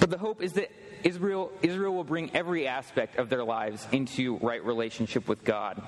But 0.00 0.10
the 0.10 0.18
hope 0.18 0.42
is 0.42 0.54
that 0.54 0.70
Israel, 1.04 1.52
Israel 1.62 1.94
will 1.94 2.04
bring 2.04 2.30
every 2.34 2.66
aspect 2.66 3.16
of 3.16 3.28
their 3.28 3.44
lives 3.44 3.86
into 3.92 4.36
right 4.38 4.64
relationship 4.64 5.28
with 5.28 5.44
God. 5.44 5.82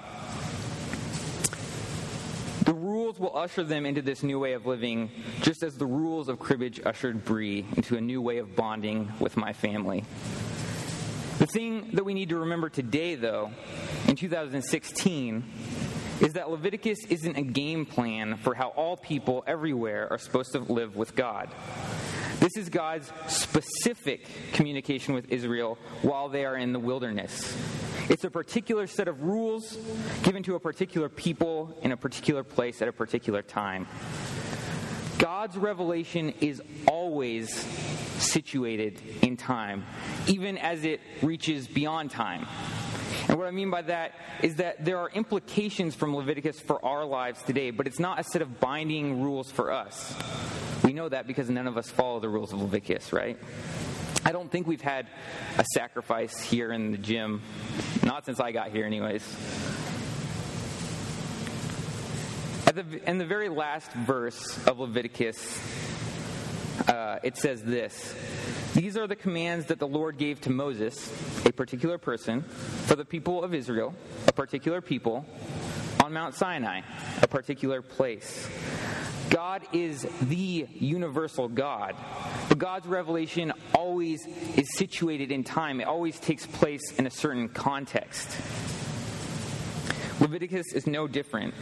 The 2.65 2.75
rules 2.75 3.19
will 3.19 3.37
usher 3.37 3.63
them 3.63 3.85
into 3.85 4.01
this 4.01 4.23
new 4.23 4.39
way 4.39 4.55
of 4.55 4.65
living, 4.65 5.11
just 5.43 5.63
as 5.63 5.77
the 5.77 5.87
rules 5.87 6.29
of 6.29 6.39
cribbage 6.39 6.81
ushered 6.85 7.25
Bree 7.25 7.67
into 7.77 7.97
a 7.97 8.01
new 8.01 8.23
way 8.23 8.39
of 8.39 8.57
bonding 8.57 9.13
with 9.21 9.37
my 9.37 9.53
family. 9.53 10.05
The 11.39 11.47
thing 11.47 11.91
that 11.93 12.05
we 12.05 12.15
need 12.15 12.31
to 12.31 12.39
remember 12.39 12.69
today, 12.69 13.17
though, 13.17 13.51
in 14.09 14.17
2016, 14.17 15.45
is 16.21 16.35
that 16.35 16.49
Leviticus 16.49 16.99
isn't 17.11 17.37
a 17.37 17.43
game 17.43 17.85
plan 17.85 18.37
for 18.37 18.55
how 18.55 18.69
all 18.69 18.97
people 18.97 19.45
everywhere 19.47 20.11
are 20.11 20.19
supposed 20.19 20.53
to 20.53 20.61
live 20.61 20.97
with 20.97 21.15
God. 21.15 21.51
This 22.45 22.59
is 22.59 22.69
God's 22.69 23.11
specific 23.27 24.27
communication 24.53 25.15
with 25.15 25.33
Israel 25.33 25.79
while 26.03 26.29
they 26.29 26.45
are 26.45 26.59
in 26.59 26.75
the 26.75 26.79
wilderness. 26.79 27.57
It's 28.11 28.25
a 28.25 28.31
particular 28.31 28.87
set 28.87 29.09
of 29.09 29.23
rules 29.23 29.79
given 30.25 30.43
to 30.43 30.55
a 30.55 30.61
particular 30.61 31.09
people 31.09 31.75
in 31.81 31.93
a 31.93 31.97
particular 31.97 32.45
place 32.45 32.83
at 32.83 32.89
a 32.89 32.93
particular 32.93 33.41
time. 33.41 33.87
God's 35.17 35.57
revelation 35.57 36.35
is 36.43 36.61
always 36.87 37.51
situated 38.19 39.01
in 39.23 39.39
time, 39.39 39.87
even 40.27 40.59
as 40.59 40.85
it 40.85 41.01
reaches 41.23 41.67
beyond 41.67 42.11
time. 42.11 42.47
And 43.29 43.39
what 43.39 43.47
I 43.47 43.53
mean 43.53 43.71
by 43.71 43.81
that 43.81 44.13
is 44.43 44.57
that 44.57 44.85
there 44.85 44.99
are 44.99 45.09
implications 45.09 45.95
from 45.95 46.15
Leviticus 46.15 46.61
for 46.61 46.85
our 46.85 47.07
lives 47.07 47.43
today, 47.43 47.71
but 47.71 47.87
it's 47.87 47.99
not 47.99 48.21
a 48.21 48.25
set 48.25 48.43
of 48.43 48.61
binding 48.61 49.23
rules 49.23 49.51
for 49.51 49.73
us. 49.73 50.15
We 50.85 50.93
know 50.93 51.09
that 51.09 51.27
because 51.27 51.49
none 51.49 51.67
of 51.67 51.79
us 51.79 51.91
follow 51.91 52.21
the 52.21 52.29
rules 52.29 52.53
of 52.53 52.61
Leviticus, 52.61 53.11
right? 53.11 53.39
I 54.23 54.33
don't 54.33 54.51
think 54.51 54.67
we've 54.67 54.83
had 54.83 55.07
a 55.57 55.65
sacrifice 55.73 56.39
here 56.43 56.73
in 56.73 56.93
the 56.93 56.99
gym, 56.99 57.41
not 58.03 58.27
since 58.27 58.39
I 58.39 58.53
got 58.53 58.69
here, 58.69 58.85
anyways. 58.85 59.23
At 62.67 62.75
the, 62.75 63.09
in 63.09 63.17
the 63.17 63.25
very 63.25 63.49
last 63.49 63.91
verse 63.93 64.59
of 64.67 64.79
Leviticus, 64.79 65.59
uh, 66.87 67.19
it 67.23 67.39
says 67.39 67.63
this 67.63 68.15
These 68.75 68.99
are 68.99 69.07
the 69.07 69.17
commands 69.17 69.67
that 69.67 69.79
the 69.79 69.89
Lord 69.89 70.19
gave 70.19 70.43
to 70.43 70.51
Moses, 70.51 71.11
a 71.47 71.53
particular 71.53 71.97
person, 71.97 72.43
for 72.43 72.95
the 72.95 73.07
people 73.07 73.43
of 73.43 73.55
Israel, 73.55 73.95
a 74.27 74.33
particular 74.33 74.83
people, 74.83 75.25
on 76.03 76.13
Mount 76.13 76.35
Sinai, 76.35 76.83
a 77.23 77.29
particular 77.29 77.81
place. 77.81 78.49
God 79.35 79.67
is 79.73 80.07
the 80.23 80.69
universal 80.75 81.49
God. 81.49 81.97
But 82.49 82.59
God's 82.59 82.87
revelation 82.87 83.53
always 83.75 84.25
is 84.57 84.77
situated 84.77 85.33
in 85.33 85.43
time, 85.43 85.81
it 85.81 85.89
always 85.89 86.21
takes 86.21 86.47
place 86.47 86.93
in 86.99 87.09
a 87.09 87.11
certain 87.11 87.49
context. 87.49 88.29
Leviticus 90.21 90.73
is 90.73 90.87
no 90.87 91.09
different. 91.09 91.53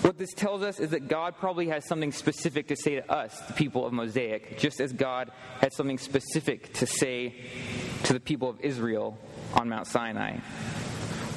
What 0.00 0.18
this 0.18 0.34
tells 0.34 0.62
us 0.62 0.80
is 0.80 0.90
that 0.90 1.06
God 1.06 1.36
probably 1.36 1.68
has 1.68 1.86
something 1.86 2.10
specific 2.10 2.66
to 2.66 2.76
say 2.76 2.96
to 2.96 3.12
us, 3.12 3.38
the 3.42 3.52
people 3.52 3.86
of 3.86 3.92
Mosaic, 3.92 4.58
just 4.58 4.80
as 4.80 4.92
God 4.92 5.30
had 5.60 5.72
something 5.72 5.98
specific 5.98 6.72
to 6.74 6.86
say 6.86 7.46
to 8.02 8.12
the 8.12 8.18
people 8.18 8.50
of 8.50 8.60
Israel 8.60 9.16
on 9.54 9.68
Mount 9.68 9.86
Sinai. 9.86 10.38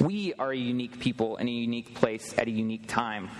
We 0.00 0.34
are 0.40 0.50
a 0.50 0.56
unique 0.56 0.98
people 0.98 1.36
in 1.36 1.46
a 1.46 1.52
unique 1.52 1.94
place 1.94 2.36
at 2.36 2.48
a 2.48 2.50
unique 2.50 2.88
time. 2.88 3.30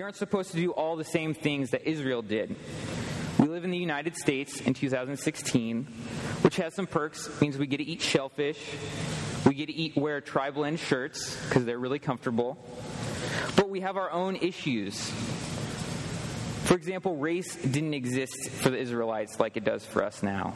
We 0.00 0.04
aren't 0.04 0.16
supposed 0.16 0.52
to 0.52 0.56
do 0.56 0.70
all 0.70 0.96
the 0.96 1.04
same 1.04 1.34
things 1.34 1.72
that 1.72 1.86
Israel 1.86 2.22
did. 2.22 2.56
We 3.38 3.48
live 3.48 3.64
in 3.64 3.70
the 3.70 3.76
United 3.76 4.16
States 4.16 4.58
in 4.62 4.72
2016, 4.72 5.84
which 6.40 6.56
has 6.56 6.74
some 6.74 6.86
perks. 6.86 7.28
Means 7.42 7.58
we 7.58 7.66
get 7.66 7.76
to 7.76 7.84
eat 7.84 8.00
shellfish. 8.00 8.58
We 9.44 9.52
get 9.52 9.66
to 9.66 9.74
eat 9.74 9.98
wear 9.98 10.22
tri-blend 10.22 10.80
shirts 10.80 11.36
because 11.44 11.66
they're 11.66 11.78
really 11.78 11.98
comfortable. 11.98 12.56
But 13.56 13.68
we 13.68 13.80
have 13.80 13.98
our 13.98 14.10
own 14.10 14.36
issues. 14.36 14.98
For 16.64 16.76
example, 16.76 17.16
race 17.16 17.56
didn't 17.56 17.92
exist 17.92 18.52
for 18.52 18.70
the 18.70 18.78
Israelites 18.78 19.38
like 19.38 19.58
it 19.58 19.64
does 19.64 19.84
for 19.84 20.02
us 20.02 20.22
now. 20.22 20.54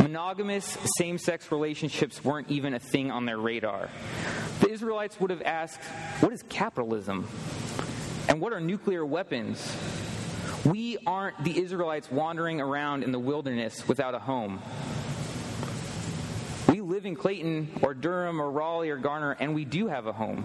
Monogamous 0.00 0.76
same 0.96 1.18
sex 1.18 1.52
relationships 1.52 2.24
weren't 2.24 2.50
even 2.50 2.74
a 2.74 2.80
thing 2.80 3.12
on 3.12 3.24
their 3.24 3.38
radar. 3.38 3.88
The 4.62 4.70
Israelites 4.70 5.20
would 5.20 5.30
have 5.30 5.42
asked, 5.42 5.84
What 6.18 6.32
is 6.32 6.42
capitalism? 6.48 7.28
And 8.28 8.40
what 8.42 8.52
are 8.52 8.60
nuclear 8.60 9.04
weapons? 9.06 9.74
We 10.64 10.98
aren't 11.06 11.42
the 11.44 11.58
Israelites 11.58 12.10
wandering 12.10 12.60
around 12.60 13.02
in 13.02 13.10
the 13.10 13.18
wilderness 13.18 13.88
without 13.88 14.14
a 14.14 14.18
home. 14.18 14.60
We 16.68 16.82
live 16.82 17.06
in 17.06 17.16
Clayton 17.16 17.70
or 17.80 17.94
Durham 17.94 18.40
or 18.40 18.50
Raleigh 18.50 18.90
or 18.90 18.98
Garner, 18.98 19.32
and 19.40 19.54
we 19.54 19.64
do 19.64 19.88
have 19.88 20.06
a 20.06 20.12
home. 20.12 20.44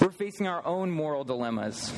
We're 0.00 0.12
facing 0.12 0.46
our 0.46 0.64
own 0.64 0.90
moral 0.90 1.24
dilemmas. 1.24 1.92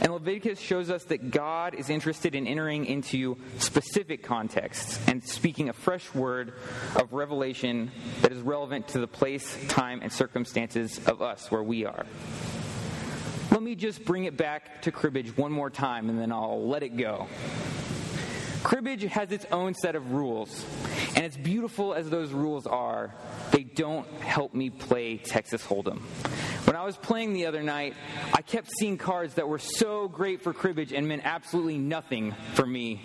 And 0.00 0.12
Leviticus 0.12 0.60
shows 0.60 0.90
us 0.90 1.04
that 1.04 1.30
God 1.30 1.74
is 1.74 1.90
interested 1.90 2.34
in 2.34 2.46
entering 2.46 2.86
into 2.86 3.36
specific 3.58 4.22
contexts 4.22 4.98
and 5.06 5.22
speaking 5.22 5.68
a 5.68 5.72
fresh 5.72 6.12
word 6.14 6.54
of 6.96 7.12
revelation 7.12 7.90
that 8.20 8.32
is 8.32 8.40
relevant 8.40 8.88
to 8.88 8.98
the 8.98 9.06
place, 9.06 9.56
time, 9.68 10.00
and 10.02 10.12
circumstances 10.12 11.00
of 11.06 11.22
us 11.22 11.50
where 11.50 11.62
we 11.62 11.86
are. 11.86 12.06
Just 13.74 14.04
bring 14.04 14.24
it 14.24 14.36
back 14.36 14.82
to 14.82 14.92
cribbage 14.92 15.36
one 15.36 15.50
more 15.50 15.70
time 15.70 16.08
and 16.10 16.18
then 16.18 16.30
I'll 16.30 16.66
let 16.66 16.82
it 16.82 16.96
go. 16.96 17.26
Cribbage 18.62 19.02
has 19.04 19.32
its 19.32 19.44
own 19.50 19.74
set 19.74 19.96
of 19.96 20.12
rules. 20.12 20.64
And 21.16 21.24
as 21.24 21.36
beautiful 21.36 21.94
as 21.94 22.08
those 22.08 22.32
rules 22.32 22.66
are, 22.66 23.14
they 23.50 23.64
don't 23.64 24.06
help 24.20 24.54
me 24.54 24.70
play 24.70 25.16
Texas 25.16 25.64
Hold'em. 25.66 26.00
When 26.66 26.76
I 26.76 26.84
was 26.84 26.96
playing 26.96 27.32
the 27.32 27.46
other 27.46 27.62
night, 27.62 27.94
I 28.32 28.40
kept 28.42 28.70
seeing 28.78 28.98
cards 28.98 29.34
that 29.34 29.48
were 29.48 29.58
so 29.58 30.06
great 30.06 30.42
for 30.42 30.52
cribbage 30.52 30.92
and 30.92 31.08
meant 31.08 31.22
absolutely 31.24 31.78
nothing 31.78 32.34
for 32.54 32.64
me 32.64 33.02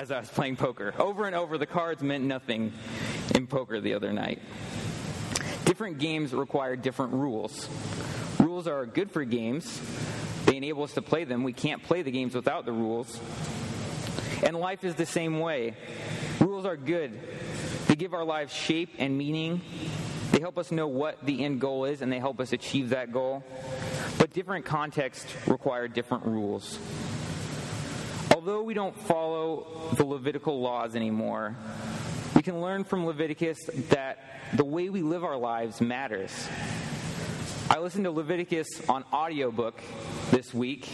as 0.00 0.10
I 0.10 0.20
was 0.20 0.30
playing 0.30 0.56
poker. 0.56 0.94
Over 0.98 1.26
and 1.26 1.36
over, 1.36 1.58
the 1.58 1.66
cards 1.66 2.02
meant 2.02 2.24
nothing 2.24 2.72
in 3.34 3.46
poker 3.46 3.80
the 3.80 3.94
other 3.94 4.12
night. 4.12 4.40
Different 5.64 5.98
games 5.98 6.32
require 6.32 6.76
different 6.76 7.12
rules. 7.12 7.68
Rules 8.62 8.72
are 8.72 8.86
good 8.86 9.10
for 9.10 9.24
games, 9.24 9.80
they 10.46 10.56
enable 10.56 10.84
us 10.84 10.92
to 10.92 11.02
play 11.02 11.24
them. 11.24 11.42
We 11.42 11.52
can't 11.52 11.82
play 11.82 12.02
the 12.02 12.12
games 12.12 12.32
without 12.32 12.64
the 12.64 12.70
rules. 12.70 13.18
And 14.44 14.54
life 14.54 14.84
is 14.84 14.94
the 14.94 15.04
same 15.04 15.40
way. 15.40 15.74
Rules 16.38 16.64
are 16.64 16.76
good, 16.76 17.18
they 17.88 17.96
give 17.96 18.14
our 18.14 18.22
lives 18.22 18.54
shape 18.54 18.90
and 18.98 19.18
meaning. 19.18 19.62
They 20.30 20.38
help 20.38 20.58
us 20.58 20.70
know 20.70 20.86
what 20.86 21.26
the 21.26 21.44
end 21.44 21.60
goal 21.60 21.86
is 21.86 22.02
and 22.02 22.12
they 22.12 22.20
help 22.20 22.38
us 22.38 22.52
achieve 22.52 22.90
that 22.90 23.12
goal. 23.12 23.42
But 24.16 24.32
different 24.32 24.64
contexts 24.64 25.26
require 25.48 25.88
different 25.88 26.24
rules. 26.24 26.78
Although 28.32 28.62
we 28.62 28.74
don't 28.74 28.96
follow 28.96 29.90
the 29.96 30.04
Levitical 30.04 30.60
laws 30.60 30.94
anymore, 30.94 31.56
we 32.36 32.42
can 32.42 32.60
learn 32.60 32.84
from 32.84 33.06
Leviticus 33.06 33.58
that 33.88 34.20
the 34.54 34.64
way 34.64 34.88
we 34.88 35.02
live 35.02 35.24
our 35.24 35.36
lives 35.36 35.80
matters. 35.80 36.30
I 37.72 37.78
listened 37.78 38.04
to 38.04 38.10
Leviticus 38.10 38.68
on 38.86 39.02
audiobook 39.14 39.80
this 40.30 40.52
week, 40.52 40.84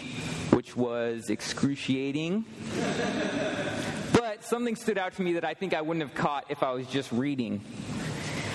which 0.50 0.76
was 0.76 1.28
excruciating. 1.28 2.44
but 4.12 4.44
something 4.44 4.76
stood 4.76 4.96
out 4.96 5.14
to 5.14 5.22
me 5.22 5.32
that 5.32 5.44
I 5.44 5.54
think 5.54 5.74
I 5.74 5.80
wouldn't 5.80 6.08
have 6.08 6.14
caught 6.14 6.44
if 6.50 6.62
I 6.62 6.70
was 6.70 6.86
just 6.86 7.10
reading. 7.10 7.62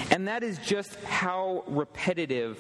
And 0.10 0.30
that 0.30 0.42
is 0.42 0.58
just 0.60 0.96
how 1.04 1.66
repetitive 1.68 2.58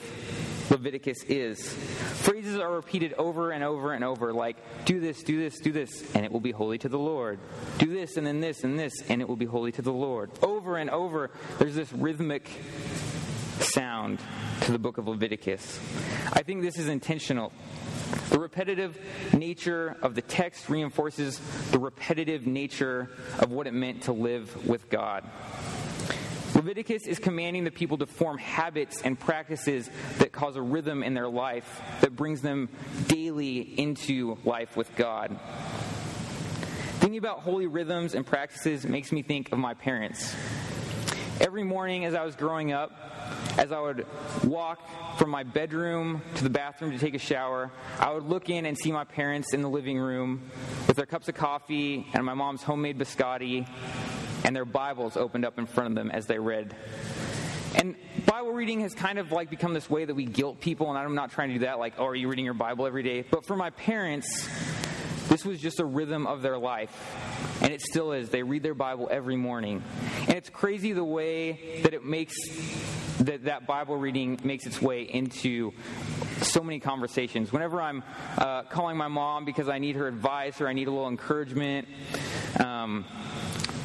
Leviticus 0.70 1.24
is. 1.29 1.72
Phrases 1.72 2.58
are 2.58 2.74
repeated 2.74 3.13
over 3.13 3.51
and 3.51 3.63
over 3.63 3.93
and 3.93 4.03
over, 4.03 4.34
like, 4.34 4.58
do 4.84 5.00
this, 5.00 5.24
do 5.24 5.39
this, 5.39 5.60
do 5.60 5.72
this, 5.72 6.13
and 6.13 6.25
it 6.25 6.32
will 6.34 6.41
be 6.41 6.51
holy 6.51 6.77
to 6.79 6.89
the 6.89 7.00
Lord. 7.00 7.39
Do 7.77 7.86
this, 7.86 8.17
and 8.17 8.27
then 8.27 8.41
this, 8.41 8.65
and 8.65 8.77
this, 8.77 8.91
and 9.08 9.22
it 9.22 9.29
will 9.29 9.38
be 9.38 9.46
holy 9.46 9.72
to 9.72 9.82
the 9.82 9.93
Lord. 9.93 10.29
Over 10.41 10.75
and 10.75 10.89
over, 10.89 11.32
there's 11.58 11.75
this 11.75 11.93
rhythmic 11.93 12.50
sound 13.60 14.19
to 14.62 14.72
the 14.72 14.79
book 14.79 14.98
of 14.98 15.07
Leviticus. 15.07 15.79
I 16.31 16.43
think 16.43 16.62
this 16.62 16.77
is 16.77 16.88
intentional. 16.88 17.51
The 18.29 18.39
repetitive 18.39 18.98
nature 19.33 19.98
of 20.01 20.15
the 20.15 20.22
text 20.22 20.69
reinforces 20.69 21.39
the 21.72 21.79
repetitive 21.79 22.48
nature 22.48 23.10
of 23.39 23.51
what 23.51 23.67
it 23.67 23.74
meant 23.74 24.03
to 24.03 24.13
live 24.13 24.67
with 24.67 24.89
God. 24.89 25.24
Leviticus 26.55 27.07
is 27.07 27.17
commanding 27.17 27.63
the 27.63 27.72
people 27.72 27.98
to 27.98 28.05
form 28.05 28.38
habits 28.38 29.01
and 29.01 29.19
practices 29.19 29.89
that 30.19 30.31
cause 30.31 30.55
a 30.55 30.62
rhythm 30.62 31.01
in 31.01 31.13
their 31.13 31.27
life 31.27 31.81
that 32.01 32.15
brings 32.15 32.41
them 32.41 32.69
daily 33.07 33.60
into 33.60 34.38
life 34.45 34.77
with 34.77 34.95
God. 34.95 35.39
Thinking 37.00 37.17
about 37.17 37.39
holy 37.39 37.67
rhythms 37.67 38.13
and 38.13 38.25
practices 38.25 38.86
makes 38.86 39.12
me 39.12 39.24
think 39.24 39.51
of 39.51 39.60
my 39.60 39.74
parents. 39.74 40.36
Every 41.41 41.63
morning 41.63 42.05
as 42.05 42.13
I 42.13 42.24
was 42.24 42.36
growing 42.36 42.72
up, 42.72 42.91
as 43.57 43.72
I 43.72 43.79
would 43.79 44.05
walk 44.43 45.17
from 45.17 45.29
my 45.29 45.43
bedroom 45.43 46.22
to 46.36 46.43
the 46.43 46.50
bathroom 46.50 46.91
to 46.91 46.98
take 46.98 47.13
a 47.13 47.19
shower, 47.19 47.72
I 48.00 48.12
would 48.12 48.24
look 48.24 48.50
in 48.50 48.65
and 48.65 48.77
see 48.77 48.91
my 48.91 49.03
parents 49.03 49.53
in 49.53 49.62
the 49.62 49.69
living 49.69 50.00
room 50.00 50.50
with 50.88 50.98
their 50.98 51.05
cups 51.05 51.29
of 51.29 51.36
coffee 51.36 52.07
and 52.13 52.25
my 52.25 52.33
mom's 52.33 52.63
homemade 52.63 52.98
biscotti 52.98 53.67
and 54.43 54.55
their 54.55 54.65
Bibles 54.65 55.15
opened 55.17 55.45
up 55.45 55.57
in 55.57 55.65
front 55.65 55.89
of 55.89 55.95
them 55.95 56.12
as 56.12 56.25
they 56.25 56.39
read. 56.39 56.75
And 57.75 57.95
Bible 58.25 58.51
reading 58.51 58.81
has 58.81 58.93
kind 58.93 59.17
of 59.17 59.31
like 59.31 59.50
become 59.50 59.74
this 59.74 59.89
way 59.89 60.05
that 60.05 60.13
we 60.13 60.25
guilt 60.25 60.60
people, 60.60 60.89
and 60.89 60.98
I'm 60.98 61.15
not 61.15 61.31
trying 61.31 61.50
to 61.50 61.55
do 61.55 61.60
that, 61.62 61.79
like, 61.79 61.95
oh, 61.98 62.05
are 62.05 62.15
you 62.15 62.27
reading 62.27 62.45
your 62.45 62.53
Bible 62.53 62.86
every 62.86 63.03
day? 63.03 63.24
But 63.24 63.45
for 63.45 63.55
my 63.55 63.72
parents, 63.72 64.47
this 65.30 65.45
was 65.45 65.60
just 65.60 65.80
a 65.80 65.86
rhythm 65.86 66.28
of 66.28 66.41
their 66.41 66.58
life, 66.58 66.91
and 67.62 67.73
it 67.73 67.82
still 67.82 68.12
is. 68.12 68.30
They 68.30 68.43
read 68.43 68.62
their 68.62 68.75
Bible 68.75 69.08
every 69.10 69.36
morning. 69.36 69.82
And 70.21 70.34
it's 70.34 70.49
crazy 70.49 70.93
the 70.93 71.04
way 71.04 71.82
that 71.84 71.93
it 71.93 72.06
makes 72.06 72.36
that 73.25 73.45
that 73.45 73.65
Bible 73.65 73.95
reading 73.95 74.39
makes 74.43 74.65
its 74.65 74.81
way 74.81 75.03
into 75.03 75.71
so 76.41 76.62
many 76.62 76.79
conversations. 76.79 77.51
Whenever 77.51 77.81
I'm 77.81 78.03
uh, 78.38 78.63
calling 78.63 78.97
my 78.97 79.07
mom 79.07 79.45
because 79.45 79.69
I 79.69 79.79
need 79.79 79.95
her 79.95 80.07
advice 80.07 80.59
or 80.62 80.67
I 80.67 80.73
need 80.73 80.88
a 80.88 80.91
little 80.91 81.07
encouragement, 81.07 81.88
um, 82.59 83.05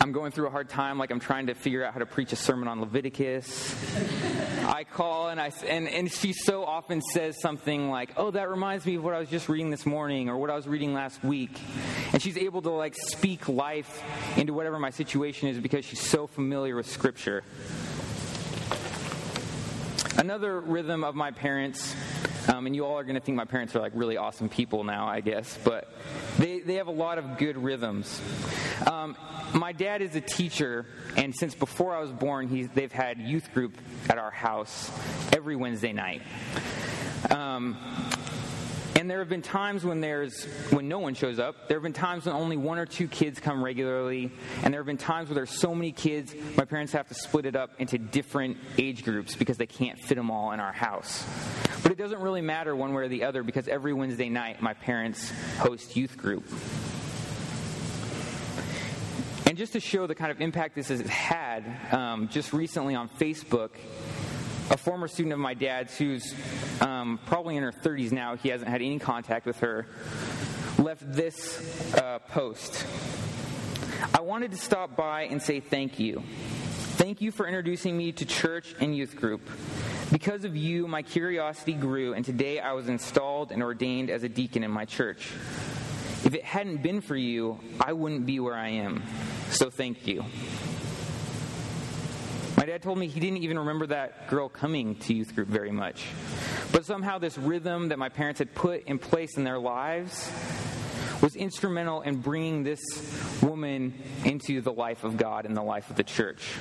I'm 0.01 0.12
going 0.12 0.33
through 0.33 0.46
a 0.46 0.51
hard 0.51 0.68
time, 0.68 0.98
like 0.98 1.11
I'm 1.11 1.20
trying 1.20 1.46
to 1.48 1.55
figure 1.55 1.85
out 1.85 1.92
how 1.92 1.98
to 1.98 2.07
preach 2.07 2.33
a 2.33 2.37
sermon 2.37 2.68
on 2.68 2.81
Leviticus. 2.81 3.74
I 4.64 4.85
call 4.85 5.29
and 5.29 5.40
I 5.40 5.51
and, 5.66 5.88
and 5.88 6.12
she 6.12 6.33
so 6.33 6.64
often 6.64 7.01
says 7.01 7.40
something 7.40 7.90
like, 7.90 8.12
"Oh, 8.16 8.31
that 8.31 8.51
reminds 8.51 8.87
me 8.87 8.96
of 8.96 9.05
what 9.05 9.14
I 9.14 9.18
was 9.18 9.29
just 9.29 9.48
reading 9.48 9.70
this 9.70 9.87
morning 9.87 10.29
or 10.29 10.37
what 10.37 10.51
I 10.51 10.57
was 10.57 10.68
reading 10.68 10.94
last 10.94 11.22
week," 11.24 11.59
and 12.12 12.22
she's 12.22 12.37
able 12.37 12.62
to 12.62 12.70
like 12.70 12.94
speak 12.94 13.48
life 13.48 14.03
into 14.37 14.53
whatever 14.53 14.79
my 14.79 14.90
situation 14.90 15.48
is 15.48 15.59
because 15.59 15.85
she's 15.85 16.01
so 16.01 16.27
familiar 16.27 16.77
with 16.77 16.88
Scripture. 16.88 17.42
Another 20.19 20.59
rhythm 20.61 21.05
of 21.05 21.15
my 21.15 21.31
parents, 21.31 21.95
um, 22.49 22.67
and 22.67 22.75
you 22.75 22.85
all 22.85 22.99
are 22.99 23.05
going 23.05 23.15
to 23.15 23.21
think 23.21 23.37
my 23.37 23.45
parents 23.45 23.77
are 23.77 23.79
like 23.79 23.93
really 23.95 24.17
awesome 24.17 24.49
people 24.49 24.83
now, 24.83 25.07
I 25.07 25.21
guess, 25.21 25.57
but 25.63 25.93
they, 26.39 26.59
they 26.59 26.75
have 26.75 26.89
a 26.89 26.93
lot 26.93 27.19
of 27.19 27.39
good 27.39 27.57
rhythms. 27.57 28.21
Um, 28.85 29.17
my 29.55 29.71
dad 29.71 30.03
is 30.03 30.17
a 30.17 30.21
teacher, 30.21 30.87
and 31.17 31.33
since 31.33 31.55
before 31.55 31.95
I 31.95 32.01
was 32.01 32.11
born, 32.11 32.49
he's, 32.49 32.69
they've 32.71 32.91
had 32.91 33.21
youth 33.21 33.55
group 33.55 33.79
at 34.11 34.19
our 34.19 34.33
house 34.33 34.91
every 35.33 35.55
Wednesday 35.55 35.93
night. 35.93 36.23
Um, 37.31 37.77
and 38.99 39.09
there 39.09 39.21
have 39.21 39.29
been 39.29 39.43
times 39.43 39.85
when 39.85 40.01
there's 40.01 40.45
when 40.71 40.89
no 40.89 40.99
one 40.99 41.15
shows 41.15 41.39
up. 41.39 41.69
There 41.69 41.77
have 41.77 41.85
been 41.85 41.93
times 41.93 42.27
when 42.27 42.35
only 42.35 42.57
one 42.57 42.81
or 42.81 42.87
two 42.87 43.07
kids 43.07 43.39
come 43.39 43.63
regularly, 43.63 44.33
and 44.65 44.75
there 44.75 44.81
have 44.81 44.87
been 44.87 44.97
times 44.97 45.29
where 45.29 45.37
there's 45.37 45.53
so 45.53 45.73
many 45.73 45.93
kids, 45.93 46.35
my 46.57 46.65
parents 46.65 46.93
have 46.95 47.07
to 47.07 47.15
split 47.15 47.47
it 47.47 47.55
up 47.55 47.71
into 47.79 47.97
different 47.97 48.57
age 48.77 49.05
groups 49.05 49.37
because 49.37 49.57
they 49.57 49.67
can't 49.67 50.01
fit 50.01 50.17
them 50.17 50.33
all 50.33 50.51
in 50.51 50.59
our 50.59 50.73
house. 50.73 51.25
But 51.85 51.93
it 51.93 51.99
doesn't 51.99 52.21
really 52.21 52.41
matter 52.41 52.75
one 52.75 52.93
way 52.93 53.05
or 53.05 53.09
the 53.09 53.23
other 53.23 53.45
because 53.45 53.69
every 53.69 53.93
Wednesday 53.93 54.29
night 54.29 54.61
my 54.61 54.75
parents 54.75 55.31
host 55.59 55.95
youth 55.95 56.17
group. 56.17 56.45
And 59.47 59.57
just 59.57 59.75
to 59.75 59.81
show 59.81 60.09
the 60.09 60.15
kind 60.17 60.33
of 60.33 60.41
impact 60.41 60.75
this 60.75 60.89
has 60.89 61.01
had, 61.03 61.65
um, 61.93 62.29
just 62.29 62.53
recently 62.53 62.97
on 62.97 63.09
Facebook, 63.09 63.71
a 64.71 64.77
former 64.77 65.09
student 65.09 65.33
of 65.33 65.39
my 65.39 65.55
dad's 65.55 65.97
who's 65.97 66.35
um, 66.81 67.19
probably 67.27 67.57
in 67.57 67.63
her 67.63 67.73
30s 67.73 68.13
now, 68.13 68.37
he 68.37 68.51
hasn't 68.51 68.71
had 68.71 68.83
any 68.83 68.99
contact 68.99 69.47
with 69.47 69.61
her, 69.61 69.87
left 70.79 71.11
this 71.11 71.95
uh, 71.95 72.19
post. 72.29 72.87
I 74.15 74.21
wanted 74.21 74.51
to 74.51 74.57
stop 74.57 74.97
by 74.97 75.23
and 75.23 75.43
say 75.43 75.61
thank 75.61 75.99
you. 75.99 76.23
Thank 76.99 77.21
you 77.21 77.31
for 77.31 77.47
introducing 77.47 77.97
me 77.97 78.13
to 78.13 78.25
church 78.25 78.75
and 78.81 78.97
youth 78.97 79.17
group. 79.17 79.49
Because 80.11 80.45
of 80.45 80.57
you, 80.57 80.89
my 80.89 81.03
curiosity 81.03 81.75
grew, 81.75 82.15
and 82.15 82.25
today 82.25 82.59
I 82.61 82.73
was 82.73 82.89
installed 82.89 83.53
and 83.53 83.63
ordained 83.63 84.11
as 84.11 84.23
a 84.23 84.29
deacon 84.29 84.65
in 84.65 84.71
my 84.71 84.85
church. 84.85 85.33
If 86.25 86.35
it 86.35 86.45
hadn't 86.45 86.83
been 86.83 87.01
for 87.01 87.17
you, 87.17 87.61
I 87.81 87.93
wouldn't 87.93 88.27
be 88.27 88.41
where 88.41 88.57
I 88.57 88.69
am. 88.71 89.03
So 89.51 89.71
thank 89.71 90.07
you. 90.07 90.25
My 92.59 92.64
dad 92.64 92.83
told 92.83 92.99
me 92.99 93.07
he 93.07 93.21
didn't 93.21 93.38
even 93.44 93.57
remember 93.57 93.87
that 93.87 94.27
girl 94.27 94.49
coming 94.49 94.97
to 94.97 95.14
youth 95.14 95.33
group 95.33 95.47
very 95.47 95.71
much. 95.71 96.05
But 96.73 96.85
somehow, 96.85 97.18
this 97.18 97.38
rhythm 97.38 97.90
that 97.90 98.01
my 98.01 98.09
parents 98.09 98.40
had 98.40 98.53
put 98.53 98.83
in 98.87 98.99
place 98.99 99.37
in 99.37 99.44
their 99.44 99.61
lives 99.61 100.29
was 101.23 101.37
instrumental 101.37 102.03
in 102.03 102.16
bringing 102.16 102.64
this 102.64 102.81
woman 103.40 103.94
into 104.25 104.61
the 104.61 104.73
life 104.73 105.05
of 105.05 105.16
God 105.16 105.47
and 105.47 105.57
the 105.57 105.62
life 105.62 105.88
of 105.88 105.94
the 105.94 106.03
church. 106.03 106.57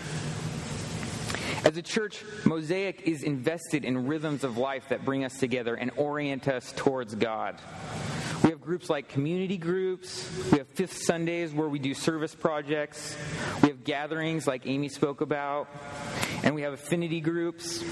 As 1.66 1.76
a 1.78 1.82
church, 1.82 2.24
Mosaic 2.46 3.02
is 3.08 3.24
invested 3.24 3.84
in 3.84 4.06
rhythms 4.06 4.44
of 4.44 4.56
life 4.56 4.90
that 4.90 5.04
bring 5.04 5.26
us 5.26 5.40
together 5.40 5.74
and 5.74 5.90
orient 5.96 6.48
us 6.48 6.74
towards 6.76 7.16
God. 7.16 7.56
We 8.44 8.52
have 8.52 8.62
groups 8.62 8.90
like 8.90 9.10
community 9.10 9.58
groups. 9.58 10.30
We 10.52 10.60
have 10.60 10.68
fifth 10.68 10.98
Sundays 11.04 11.54
where 11.54 11.68
we 11.68 11.80
do 11.80 11.94
service 11.94 12.36
projects. 12.36 13.18
We 13.62 13.70
have 13.70 13.84
gatherings 13.84 14.46
like 14.46 14.68
Amy 14.68 14.90
spoke 14.90 15.22
about. 15.22 15.68
And 16.44 16.54
we 16.54 16.62
have 16.62 16.74
affinity 16.74 17.20
groups. 17.20 17.84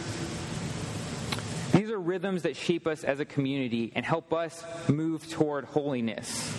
These 1.71 1.89
are 1.89 1.99
rhythms 1.99 2.43
that 2.43 2.55
shape 2.55 2.87
us 2.87 3.03
as 3.03 3.19
a 3.19 3.25
community 3.25 3.91
and 3.95 4.05
help 4.05 4.33
us 4.33 4.63
move 4.87 5.29
toward 5.29 5.65
holiness. 5.65 6.53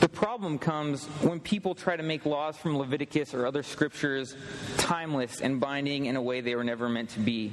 The 0.00 0.08
problem 0.08 0.58
comes 0.58 1.06
when 1.22 1.38
people 1.38 1.74
try 1.74 1.96
to 1.96 2.02
make 2.02 2.24
laws 2.26 2.56
from 2.56 2.76
Leviticus 2.76 3.34
or 3.34 3.46
other 3.46 3.62
scriptures 3.62 4.36
timeless 4.78 5.40
and 5.40 5.60
binding 5.60 6.06
in 6.06 6.16
a 6.16 6.22
way 6.22 6.40
they 6.40 6.54
were 6.54 6.64
never 6.64 6.88
meant 6.88 7.10
to 7.10 7.20
be 7.20 7.52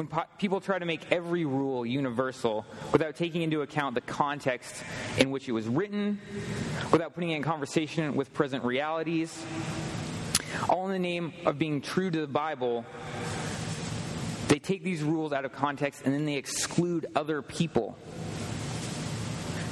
When 0.00 0.06
po- 0.06 0.24
people 0.38 0.62
try 0.62 0.78
to 0.78 0.86
make 0.86 1.12
every 1.12 1.44
rule 1.44 1.84
universal 1.84 2.64
without 2.90 3.16
taking 3.16 3.42
into 3.42 3.60
account 3.60 3.94
the 3.94 4.00
context 4.00 4.82
in 5.18 5.30
which 5.30 5.46
it 5.46 5.52
was 5.52 5.68
written, 5.68 6.18
without 6.90 7.12
putting 7.12 7.32
it 7.32 7.36
in 7.36 7.42
conversation 7.42 8.16
with 8.16 8.32
present 8.32 8.64
realities, 8.64 9.44
all 10.70 10.86
in 10.86 10.92
the 10.92 10.98
name 10.98 11.34
of 11.44 11.58
being 11.58 11.82
true 11.82 12.10
to 12.10 12.18
the 12.18 12.26
Bible, 12.26 12.86
they 14.48 14.58
take 14.58 14.82
these 14.82 15.02
rules 15.02 15.34
out 15.34 15.44
of 15.44 15.52
context 15.52 16.00
and 16.06 16.14
then 16.14 16.24
they 16.24 16.36
exclude 16.36 17.04
other 17.14 17.42
people. 17.42 17.98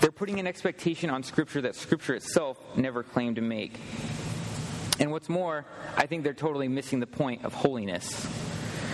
They're 0.03 0.13
putting 0.13 0.39
an 0.39 0.47
expectation 0.47 1.09
on 1.09 1.23
Scripture 1.23 1.63
that 1.63 1.75
Scripture 1.75 2.15
itself 2.15 2.59
never 2.77 3.03
claimed 3.03 3.37
to 3.37 3.43
make. 3.43 3.81
And 5.01 5.11
what's 5.11 5.31
more, 5.31 5.65
I 5.97 6.05
think 6.05 6.23
they're 6.23 6.35
totally 6.35 6.69
missing 6.69 7.01
the 7.01 7.07
point 7.07 7.47
of 7.47 7.55
holiness. 7.55 8.29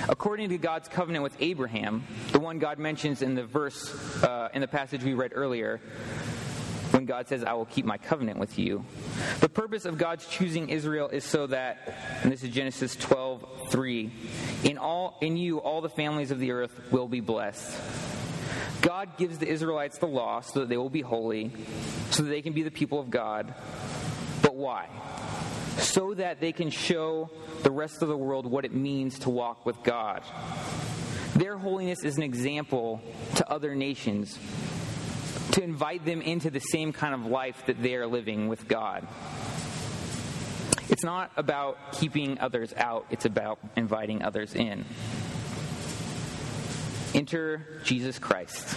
According 0.08 0.50
to 0.50 0.58
God's 0.58 0.88
covenant 0.88 1.22
with 1.22 1.36
Abraham, 1.40 2.04
the 2.32 2.40
one 2.40 2.58
God 2.58 2.78
mentions 2.78 3.22
in 3.22 3.34
the 3.34 3.44
verse, 3.44 4.22
uh, 4.22 4.48
in 4.52 4.60
the 4.60 4.68
passage 4.68 5.02
we 5.02 5.14
read 5.14 5.32
earlier, 5.34 5.80
when 6.90 7.06
God 7.06 7.26
says, 7.26 7.42
I 7.42 7.54
will 7.54 7.64
keep 7.64 7.86
my 7.86 7.96
covenant 7.98 8.38
with 8.38 8.58
you. 8.58 8.84
The 9.40 9.48
purpose 9.48 9.84
of 9.84 9.98
God's 9.98 10.26
choosing 10.26 10.68
Israel 10.68 11.08
is 11.08 11.24
so 11.24 11.46
that, 11.48 11.96
and 12.22 12.30
this 12.30 12.42
is 12.42 12.50
Genesis 12.50 12.94
12, 12.96 13.70
3, 13.70 14.12
in, 14.64 14.78
all, 14.78 15.16
in 15.20 15.36
you 15.36 15.58
all 15.58 15.80
the 15.80 15.88
families 15.88 16.30
of 16.30 16.38
the 16.38 16.52
earth 16.52 16.92
will 16.92 17.08
be 17.08 17.20
blessed. 17.20 17.74
God 18.82 19.16
gives 19.16 19.38
the 19.38 19.48
Israelites 19.48 19.98
the 19.98 20.06
law 20.06 20.40
so 20.40 20.60
that 20.60 20.68
they 20.68 20.76
will 20.76 20.90
be 20.90 21.00
holy, 21.00 21.50
so 22.10 22.22
that 22.22 22.28
they 22.28 22.42
can 22.42 22.52
be 22.52 22.62
the 22.62 22.70
people 22.70 23.00
of 23.00 23.10
God. 23.10 23.54
But 24.42 24.54
why? 24.54 24.88
So 25.78 26.14
that 26.14 26.40
they 26.40 26.52
can 26.52 26.70
show 26.70 27.30
the 27.62 27.70
rest 27.70 28.02
of 28.02 28.08
the 28.08 28.16
world 28.16 28.46
what 28.46 28.64
it 28.64 28.72
means 28.72 29.18
to 29.20 29.30
walk 29.30 29.66
with 29.66 29.82
God. 29.82 30.22
Their 31.36 31.58
holiness 31.58 32.04
is 32.04 32.16
an 32.16 32.22
example 32.22 33.00
to 33.36 33.50
other 33.50 33.74
nations 33.74 34.38
to 35.52 35.62
invite 35.62 36.04
them 36.04 36.20
into 36.20 36.50
the 36.50 36.60
same 36.60 36.92
kind 36.92 37.14
of 37.14 37.26
life 37.26 37.66
that 37.66 37.82
they 37.82 37.94
are 37.94 38.06
living 38.06 38.48
with 38.48 38.66
God. 38.66 39.06
It's 40.88 41.04
not 41.04 41.30
about 41.36 41.92
keeping 41.92 42.38
others 42.38 42.72
out, 42.76 43.06
it's 43.10 43.24
about 43.24 43.58
inviting 43.76 44.22
others 44.22 44.54
in. 44.54 44.84
Enter 47.14 47.80
Jesus 47.84 48.18
Christ. 48.18 48.76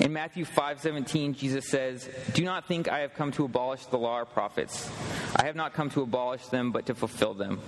In 0.00 0.12
Matthew 0.12 0.44
5:17, 0.44 1.34
Jesus 1.34 1.68
says, 1.68 2.08
"Do 2.34 2.44
not 2.44 2.66
think 2.66 2.88
I 2.88 3.00
have 3.00 3.14
come 3.14 3.30
to 3.32 3.44
abolish 3.44 3.84
the 3.86 3.98
law 3.98 4.20
or 4.20 4.24
prophets. 4.24 4.90
I 5.34 5.46
have 5.46 5.56
not 5.56 5.72
come 5.72 5.90
to 5.90 6.02
abolish 6.02 6.46
them, 6.46 6.72
but 6.72 6.86
to 6.86 6.94
fulfill 6.94 7.34
them." 7.34 7.60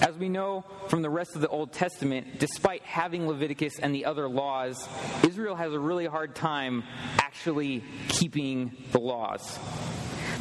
As 0.00 0.16
we 0.16 0.28
know 0.28 0.64
from 0.88 1.02
the 1.02 1.10
rest 1.10 1.34
of 1.34 1.40
the 1.40 1.48
Old 1.48 1.72
Testament, 1.72 2.38
despite 2.38 2.82
having 2.82 3.26
Leviticus 3.26 3.78
and 3.78 3.94
the 3.94 4.04
other 4.04 4.28
laws, 4.28 4.88
Israel 5.24 5.54
has 5.54 5.72
a 5.72 5.78
really 5.78 6.06
hard 6.06 6.34
time 6.34 6.84
actually 7.18 7.82
keeping 8.08 8.72
the 8.92 9.00
laws. 9.00 9.58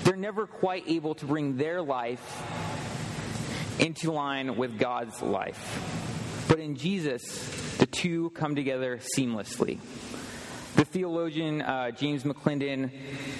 They're 0.04 0.18
never 0.18 0.48
quite 0.48 0.90
able 0.90 1.16
to 1.16 1.26
bring 1.26 1.56
their 1.56 1.82
life 1.82 2.42
into 3.80 4.12
line 4.12 4.58
with 4.58 4.78
God's 4.78 5.22
life. 5.22 6.46
But 6.50 6.60
in 6.60 6.76
Jesus, 6.76 7.78
the 7.78 7.86
two 7.86 8.32
come 8.32 8.56
together 8.56 9.00
seamlessly. 9.18 9.80
The 10.94 11.00
theologian 11.00 11.64
uh, 11.64 11.90
James 11.90 12.22
McClendon 12.24 12.92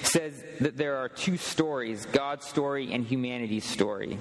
says 0.02 0.42
that 0.60 0.76
there 0.76 0.96
are 0.96 1.08
two 1.08 1.36
stories 1.36 2.04
God's 2.06 2.44
story 2.46 2.92
and 2.92 3.04
humanity's 3.04 3.64
story. 3.64 4.18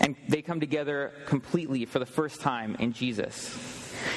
And 0.00 0.14
they 0.28 0.40
come 0.40 0.60
together 0.60 1.12
completely 1.26 1.84
for 1.84 1.98
the 1.98 2.06
first 2.06 2.40
time 2.40 2.76
in 2.78 2.92
Jesus. 2.92 3.58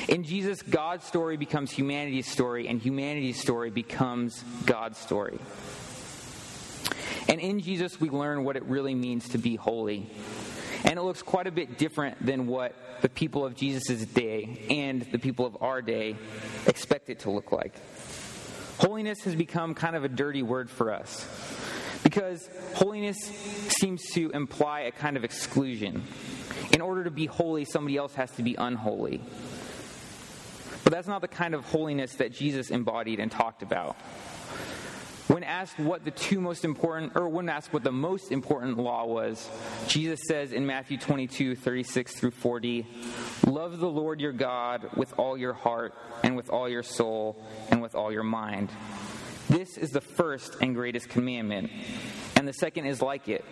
In 0.07 0.23
Jesus, 0.23 0.61
God's 0.61 1.03
story 1.03 1.35
becomes 1.35 1.71
humanity's 1.71 2.27
story, 2.27 2.67
and 2.67 2.79
humanity's 2.79 3.41
story 3.41 3.71
becomes 3.71 4.43
God's 4.67 4.99
story. 4.99 5.39
And 7.27 7.39
in 7.39 7.61
Jesus, 7.61 7.99
we 7.99 8.11
learn 8.11 8.43
what 8.43 8.55
it 8.55 8.63
really 8.65 8.93
means 8.93 9.29
to 9.29 9.39
be 9.39 9.55
holy. 9.55 10.11
And 10.83 10.99
it 10.99 11.01
looks 11.01 11.23
quite 11.23 11.47
a 11.47 11.51
bit 11.51 11.79
different 11.79 12.23
than 12.23 12.45
what 12.45 12.75
the 13.01 13.09
people 13.09 13.45
of 13.45 13.55
Jesus' 13.55 14.05
day 14.05 14.67
and 14.69 15.01
the 15.11 15.19
people 15.19 15.47
of 15.47 15.57
our 15.59 15.81
day 15.81 16.15
expect 16.67 17.09
it 17.09 17.19
to 17.21 17.31
look 17.31 17.51
like. 17.51 17.73
Holiness 18.79 19.19
has 19.25 19.35
become 19.35 19.75
kind 19.75 19.95
of 19.95 20.05
a 20.05 20.09
dirty 20.09 20.41
word 20.41 20.69
for 20.69 20.93
us 20.93 21.27
because 22.01 22.49
holiness 22.75 23.17
seems 23.79 24.01
to 24.13 24.29
imply 24.29 24.81
a 24.81 24.91
kind 24.91 25.17
of 25.17 25.25
exclusion. 25.25 26.01
In 26.71 26.79
order 26.79 27.03
to 27.03 27.11
be 27.11 27.25
holy, 27.25 27.65
somebody 27.65 27.97
else 27.97 28.13
has 28.15 28.31
to 28.31 28.41
be 28.41 28.55
unholy. 28.55 29.21
But 30.85 30.93
that's 30.93 31.07
not 31.07 31.19
the 31.19 31.27
kind 31.27 31.53
of 31.53 31.65
holiness 31.65 32.13
that 32.15 32.31
Jesus 32.31 32.69
embodied 32.69 33.19
and 33.19 33.29
talked 33.29 33.63
about. 33.63 33.97
When 35.29 35.43
asked 35.43 35.77
what 35.77 36.05
the 36.05 36.11
two 36.11 36.41
most 36.41 36.65
important, 36.65 37.11
or 37.15 37.29
when 37.29 37.49
asked 37.49 37.71
what 37.71 37.83
the 37.83 37.91
most 37.91 38.31
important 38.31 38.79
law 38.79 39.05
was, 39.05 39.47
Jesus 39.87 40.21
says 40.27 40.53
in 40.53 40.65
Matthew 40.65 40.97
22, 40.97 41.55
36 41.55 42.15
through 42.15 42.31
40, 42.31 42.87
Love 43.45 43.77
the 43.77 43.87
Lord 43.87 44.19
your 44.19 44.31
God 44.31 44.89
with 44.95 45.13
all 45.19 45.37
your 45.37 45.53
heart, 45.53 45.93
and 46.23 46.35
with 46.35 46.49
all 46.49 46.67
your 46.67 46.81
soul, 46.81 47.39
and 47.69 47.79
with 47.79 47.93
all 47.93 48.11
your 48.11 48.23
mind. 48.23 48.71
This 49.49 49.77
is 49.77 49.91
the 49.91 50.01
first 50.01 50.55
and 50.61 50.73
greatest 50.73 51.09
commandment. 51.09 51.69
And 52.35 52.47
the 52.47 52.53
second 52.53 52.87
is 52.87 52.99
like 52.99 53.29
it 53.29 53.45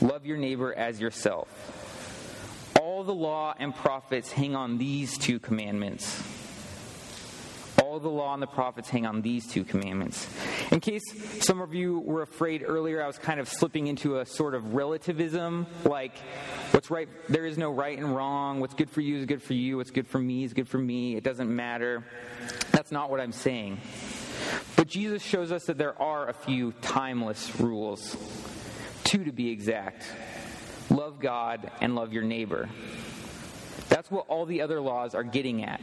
love 0.00 0.24
your 0.24 0.38
neighbor 0.38 0.72
as 0.72 0.98
yourself. 0.98 1.46
All 2.80 3.04
the 3.04 3.12
law 3.12 3.54
and 3.58 3.74
prophets 3.74 4.32
hang 4.32 4.56
on 4.56 4.78
these 4.78 5.18
two 5.18 5.38
commandments 5.38 6.22
all 7.92 8.00
the 8.00 8.08
law 8.08 8.32
and 8.32 8.42
the 8.42 8.46
prophets 8.46 8.88
hang 8.88 9.04
on 9.04 9.20
these 9.20 9.46
two 9.46 9.64
commandments. 9.64 10.26
In 10.70 10.80
case 10.80 11.02
some 11.40 11.60
of 11.60 11.74
you 11.74 11.98
were 11.98 12.22
afraid 12.22 12.64
earlier, 12.66 13.02
I 13.02 13.06
was 13.06 13.18
kind 13.18 13.38
of 13.38 13.46
slipping 13.46 13.86
into 13.86 14.18
a 14.18 14.24
sort 14.24 14.54
of 14.54 14.72
relativism, 14.72 15.66
like 15.84 16.16
what's 16.70 16.90
right, 16.90 17.06
there 17.28 17.44
is 17.44 17.58
no 17.58 17.70
right 17.70 17.98
and 17.98 18.16
wrong. 18.16 18.60
What's 18.60 18.72
good 18.72 18.88
for 18.88 19.02
you 19.02 19.18
is 19.18 19.26
good 19.26 19.42
for 19.42 19.52
you. 19.52 19.76
What's 19.76 19.90
good 19.90 20.06
for 20.06 20.18
me 20.18 20.42
is 20.42 20.54
good 20.54 20.68
for 20.68 20.78
me. 20.78 21.16
It 21.16 21.22
doesn't 21.22 21.54
matter. 21.54 22.02
That's 22.70 22.92
not 22.92 23.10
what 23.10 23.20
I'm 23.20 23.30
saying. 23.30 23.78
But 24.74 24.88
Jesus 24.88 25.22
shows 25.22 25.52
us 25.52 25.66
that 25.66 25.76
there 25.76 26.00
are 26.00 26.30
a 26.30 26.32
few 26.32 26.72
timeless 26.80 27.60
rules, 27.60 28.16
two 29.04 29.24
to 29.24 29.32
be 29.32 29.50
exact 29.50 30.06
love 30.88 31.20
God 31.20 31.70
and 31.82 31.94
love 31.94 32.14
your 32.14 32.24
neighbor. 32.24 32.70
That's 33.90 34.10
what 34.10 34.28
all 34.28 34.46
the 34.46 34.62
other 34.62 34.80
laws 34.80 35.14
are 35.14 35.22
getting 35.22 35.62
at. 35.62 35.82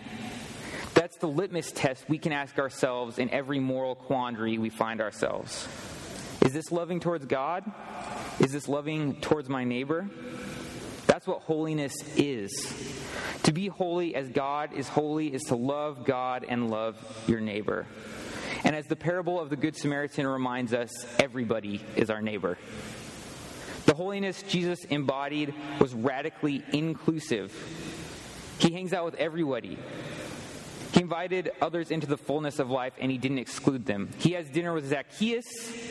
That's 0.99 1.15
the 1.15 1.27
litmus 1.29 1.71
test 1.71 2.09
we 2.09 2.17
can 2.17 2.33
ask 2.33 2.59
ourselves 2.59 3.19
in 3.19 3.29
every 3.29 3.57
moral 3.57 3.95
quandary 3.95 4.57
we 4.57 4.69
find 4.69 4.99
ourselves. 4.99 5.65
Is 6.45 6.51
this 6.51 6.73
loving 6.73 6.99
towards 6.99 7.25
God? 7.25 7.63
Is 8.41 8.51
this 8.51 8.67
loving 8.67 9.15
towards 9.21 9.47
my 9.47 9.63
neighbor? 9.63 10.09
That's 11.07 11.25
what 11.25 11.39
holiness 11.39 11.93
is. 12.17 12.51
To 13.43 13.53
be 13.53 13.67
holy 13.67 14.13
as 14.13 14.27
God 14.27 14.73
is 14.73 14.89
holy 14.89 15.33
is 15.33 15.43
to 15.43 15.55
love 15.55 16.03
God 16.03 16.45
and 16.49 16.69
love 16.69 16.97
your 17.29 17.39
neighbor. 17.39 17.87
And 18.65 18.75
as 18.75 18.85
the 18.87 18.97
parable 18.97 19.39
of 19.39 19.49
the 19.49 19.55
Good 19.55 19.77
Samaritan 19.77 20.27
reminds 20.27 20.73
us, 20.73 20.89
everybody 21.17 21.79
is 21.95 22.09
our 22.09 22.21
neighbor. 22.21 22.57
The 23.85 23.93
holiness 23.93 24.43
Jesus 24.43 24.83
embodied 24.83 25.53
was 25.79 25.93
radically 25.93 26.61
inclusive. 26.73 27.55
He 28.59 28.73
hangs 28.73 28.91
out 28.91 29.05
with 29.05 29.15
everybody, 29.15 29.77
he 30.93 31.01
invited 31.01 31.51
others 31.61 31.91
into 31.91 32.07
the 32.07 32.17
fullness 32.17 32.59
of 32.59 32.69
life 32.69 32.93
and 32.99 33.11
he 33.11 33.17
didn't 33.17 33.39
exclude 33.39 33.85
them. 33.85 34.09
He 34.17 34.31
has 34.31 34.49
dinner 34.49 34.73
with 34.73 34.87
Zacchaeus 34.87 35.45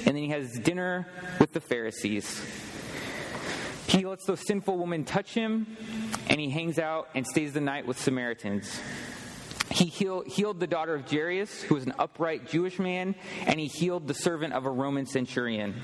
and 0.07 0.17
then 0.17 0.17
he 0.17 0.29
has 0.31 0.59
dinner 0.59 1.07
with 1.39 1.53
the 1.53 1.61
Pharisees. 1.61 2.45
He 3.87 4.05
lets 4.05 4.27
those 4.27 4.47
sinful 4.47 4.77
women 4.77 5.05
touch 5.05 5.33
him 5.33 5.77
and 6.29 6.41
he 6.41 6.51
hangs 6.51 6.79
out 6.79 7.09
and 7.15 7.27
stays 7.27 7.53
the 7.53 7.61
night 7.61 7.87
with 7.87 7.99
Samaritans. 7.99 8.81
He 9.71 9.87
heal, 9.87 10.23
healed 10.27 10.61
the 10.61 10.67
daughter 10.67 10.95
of 10.95 11.11
Jairus, 11.11 11.63
who 11.63 11.75
was 11.75 11.85
an 11.85 11.95
upright 11.99 12.49
Jewish 12.49 12.79
man, 12.79 13.15
and 13.47 13.61
he 13.61 13.67
healed 13.67 14.09
the 14.09 14.15
servant 14.15 14.55
of 14.55 14.65
a 14.65 14.71
Roman 14.71 15.07
centurion. 15.07 15.75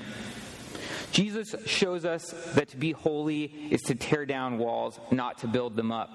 Jesus 1.11 1.55
shows 1.65 2.03
us 2.03 2.25
that 2.55 2.69
to 2.69 2.77
be 2.77 2.91
holy 2.91 3.45
is 3.45 3.81
to 3.83 3.95
tear 3.95 4.25
down 4.25 4.57
walls, 4.57 4.99
not 5.11 5.37
to 5.39 5.47
build 5.47 5.75
them 5.75 5.91
up. 5.91 6.09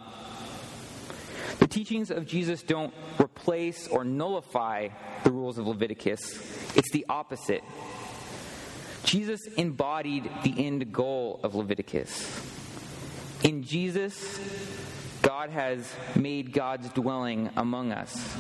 Teachings 1.71 2.11
of 2.11 2.27
Jesus 2.27 2.63
don't 2.63 2.93
replace 3.21 3.87
or 3.87 4.05
nullify 4.05 4.89
the 5.23 5.31
rules 5.31 5.57
of 5.57 5.69
Leviticus, 5.69 6.35
it's 6.77 6.91
the 6.91 7.07
opposite. 7.09 7.63
Jesus 9.05 9.47
embodied 9.57 10.29
the 10.43 10.67
end 10.67 10.93
goal 10.93 11.41
of 11.45 11.55
Leviticus. 11.55 12.45
In 13.45 13.63
Jesus, 13.63 14.41
God 15.23 15.51
has 15.51 15.95
made 16.17 16.53
God's 16.53 16.89
dwelling 16.91 17.51
among 17.57 17.93
us. 17.93 18.37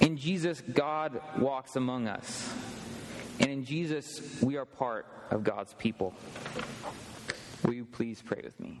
In 0.00 0.16
Jesus, 0.16 0.60
God 0.60 1.20
walks 1.38 1.76
among 1.76 2.08
us. 2.08 2.52
And 3.40 3.50
in 3.50 3.64
Jesus, 3.64 4.42
we 4.42 4.56
are 4.56 4.64
part 4.64 5.06
of 5.30 5.44
God's 5.44 5.74
people. 5.74 6.12
Will 7.64 7.74
you 7.74 7.84
please 7.84 8.20
pray 8.20 8.40
with 8.42 8.58
me? 8.58 8.80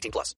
18 0.00 0.10
plus. 0.10 0.34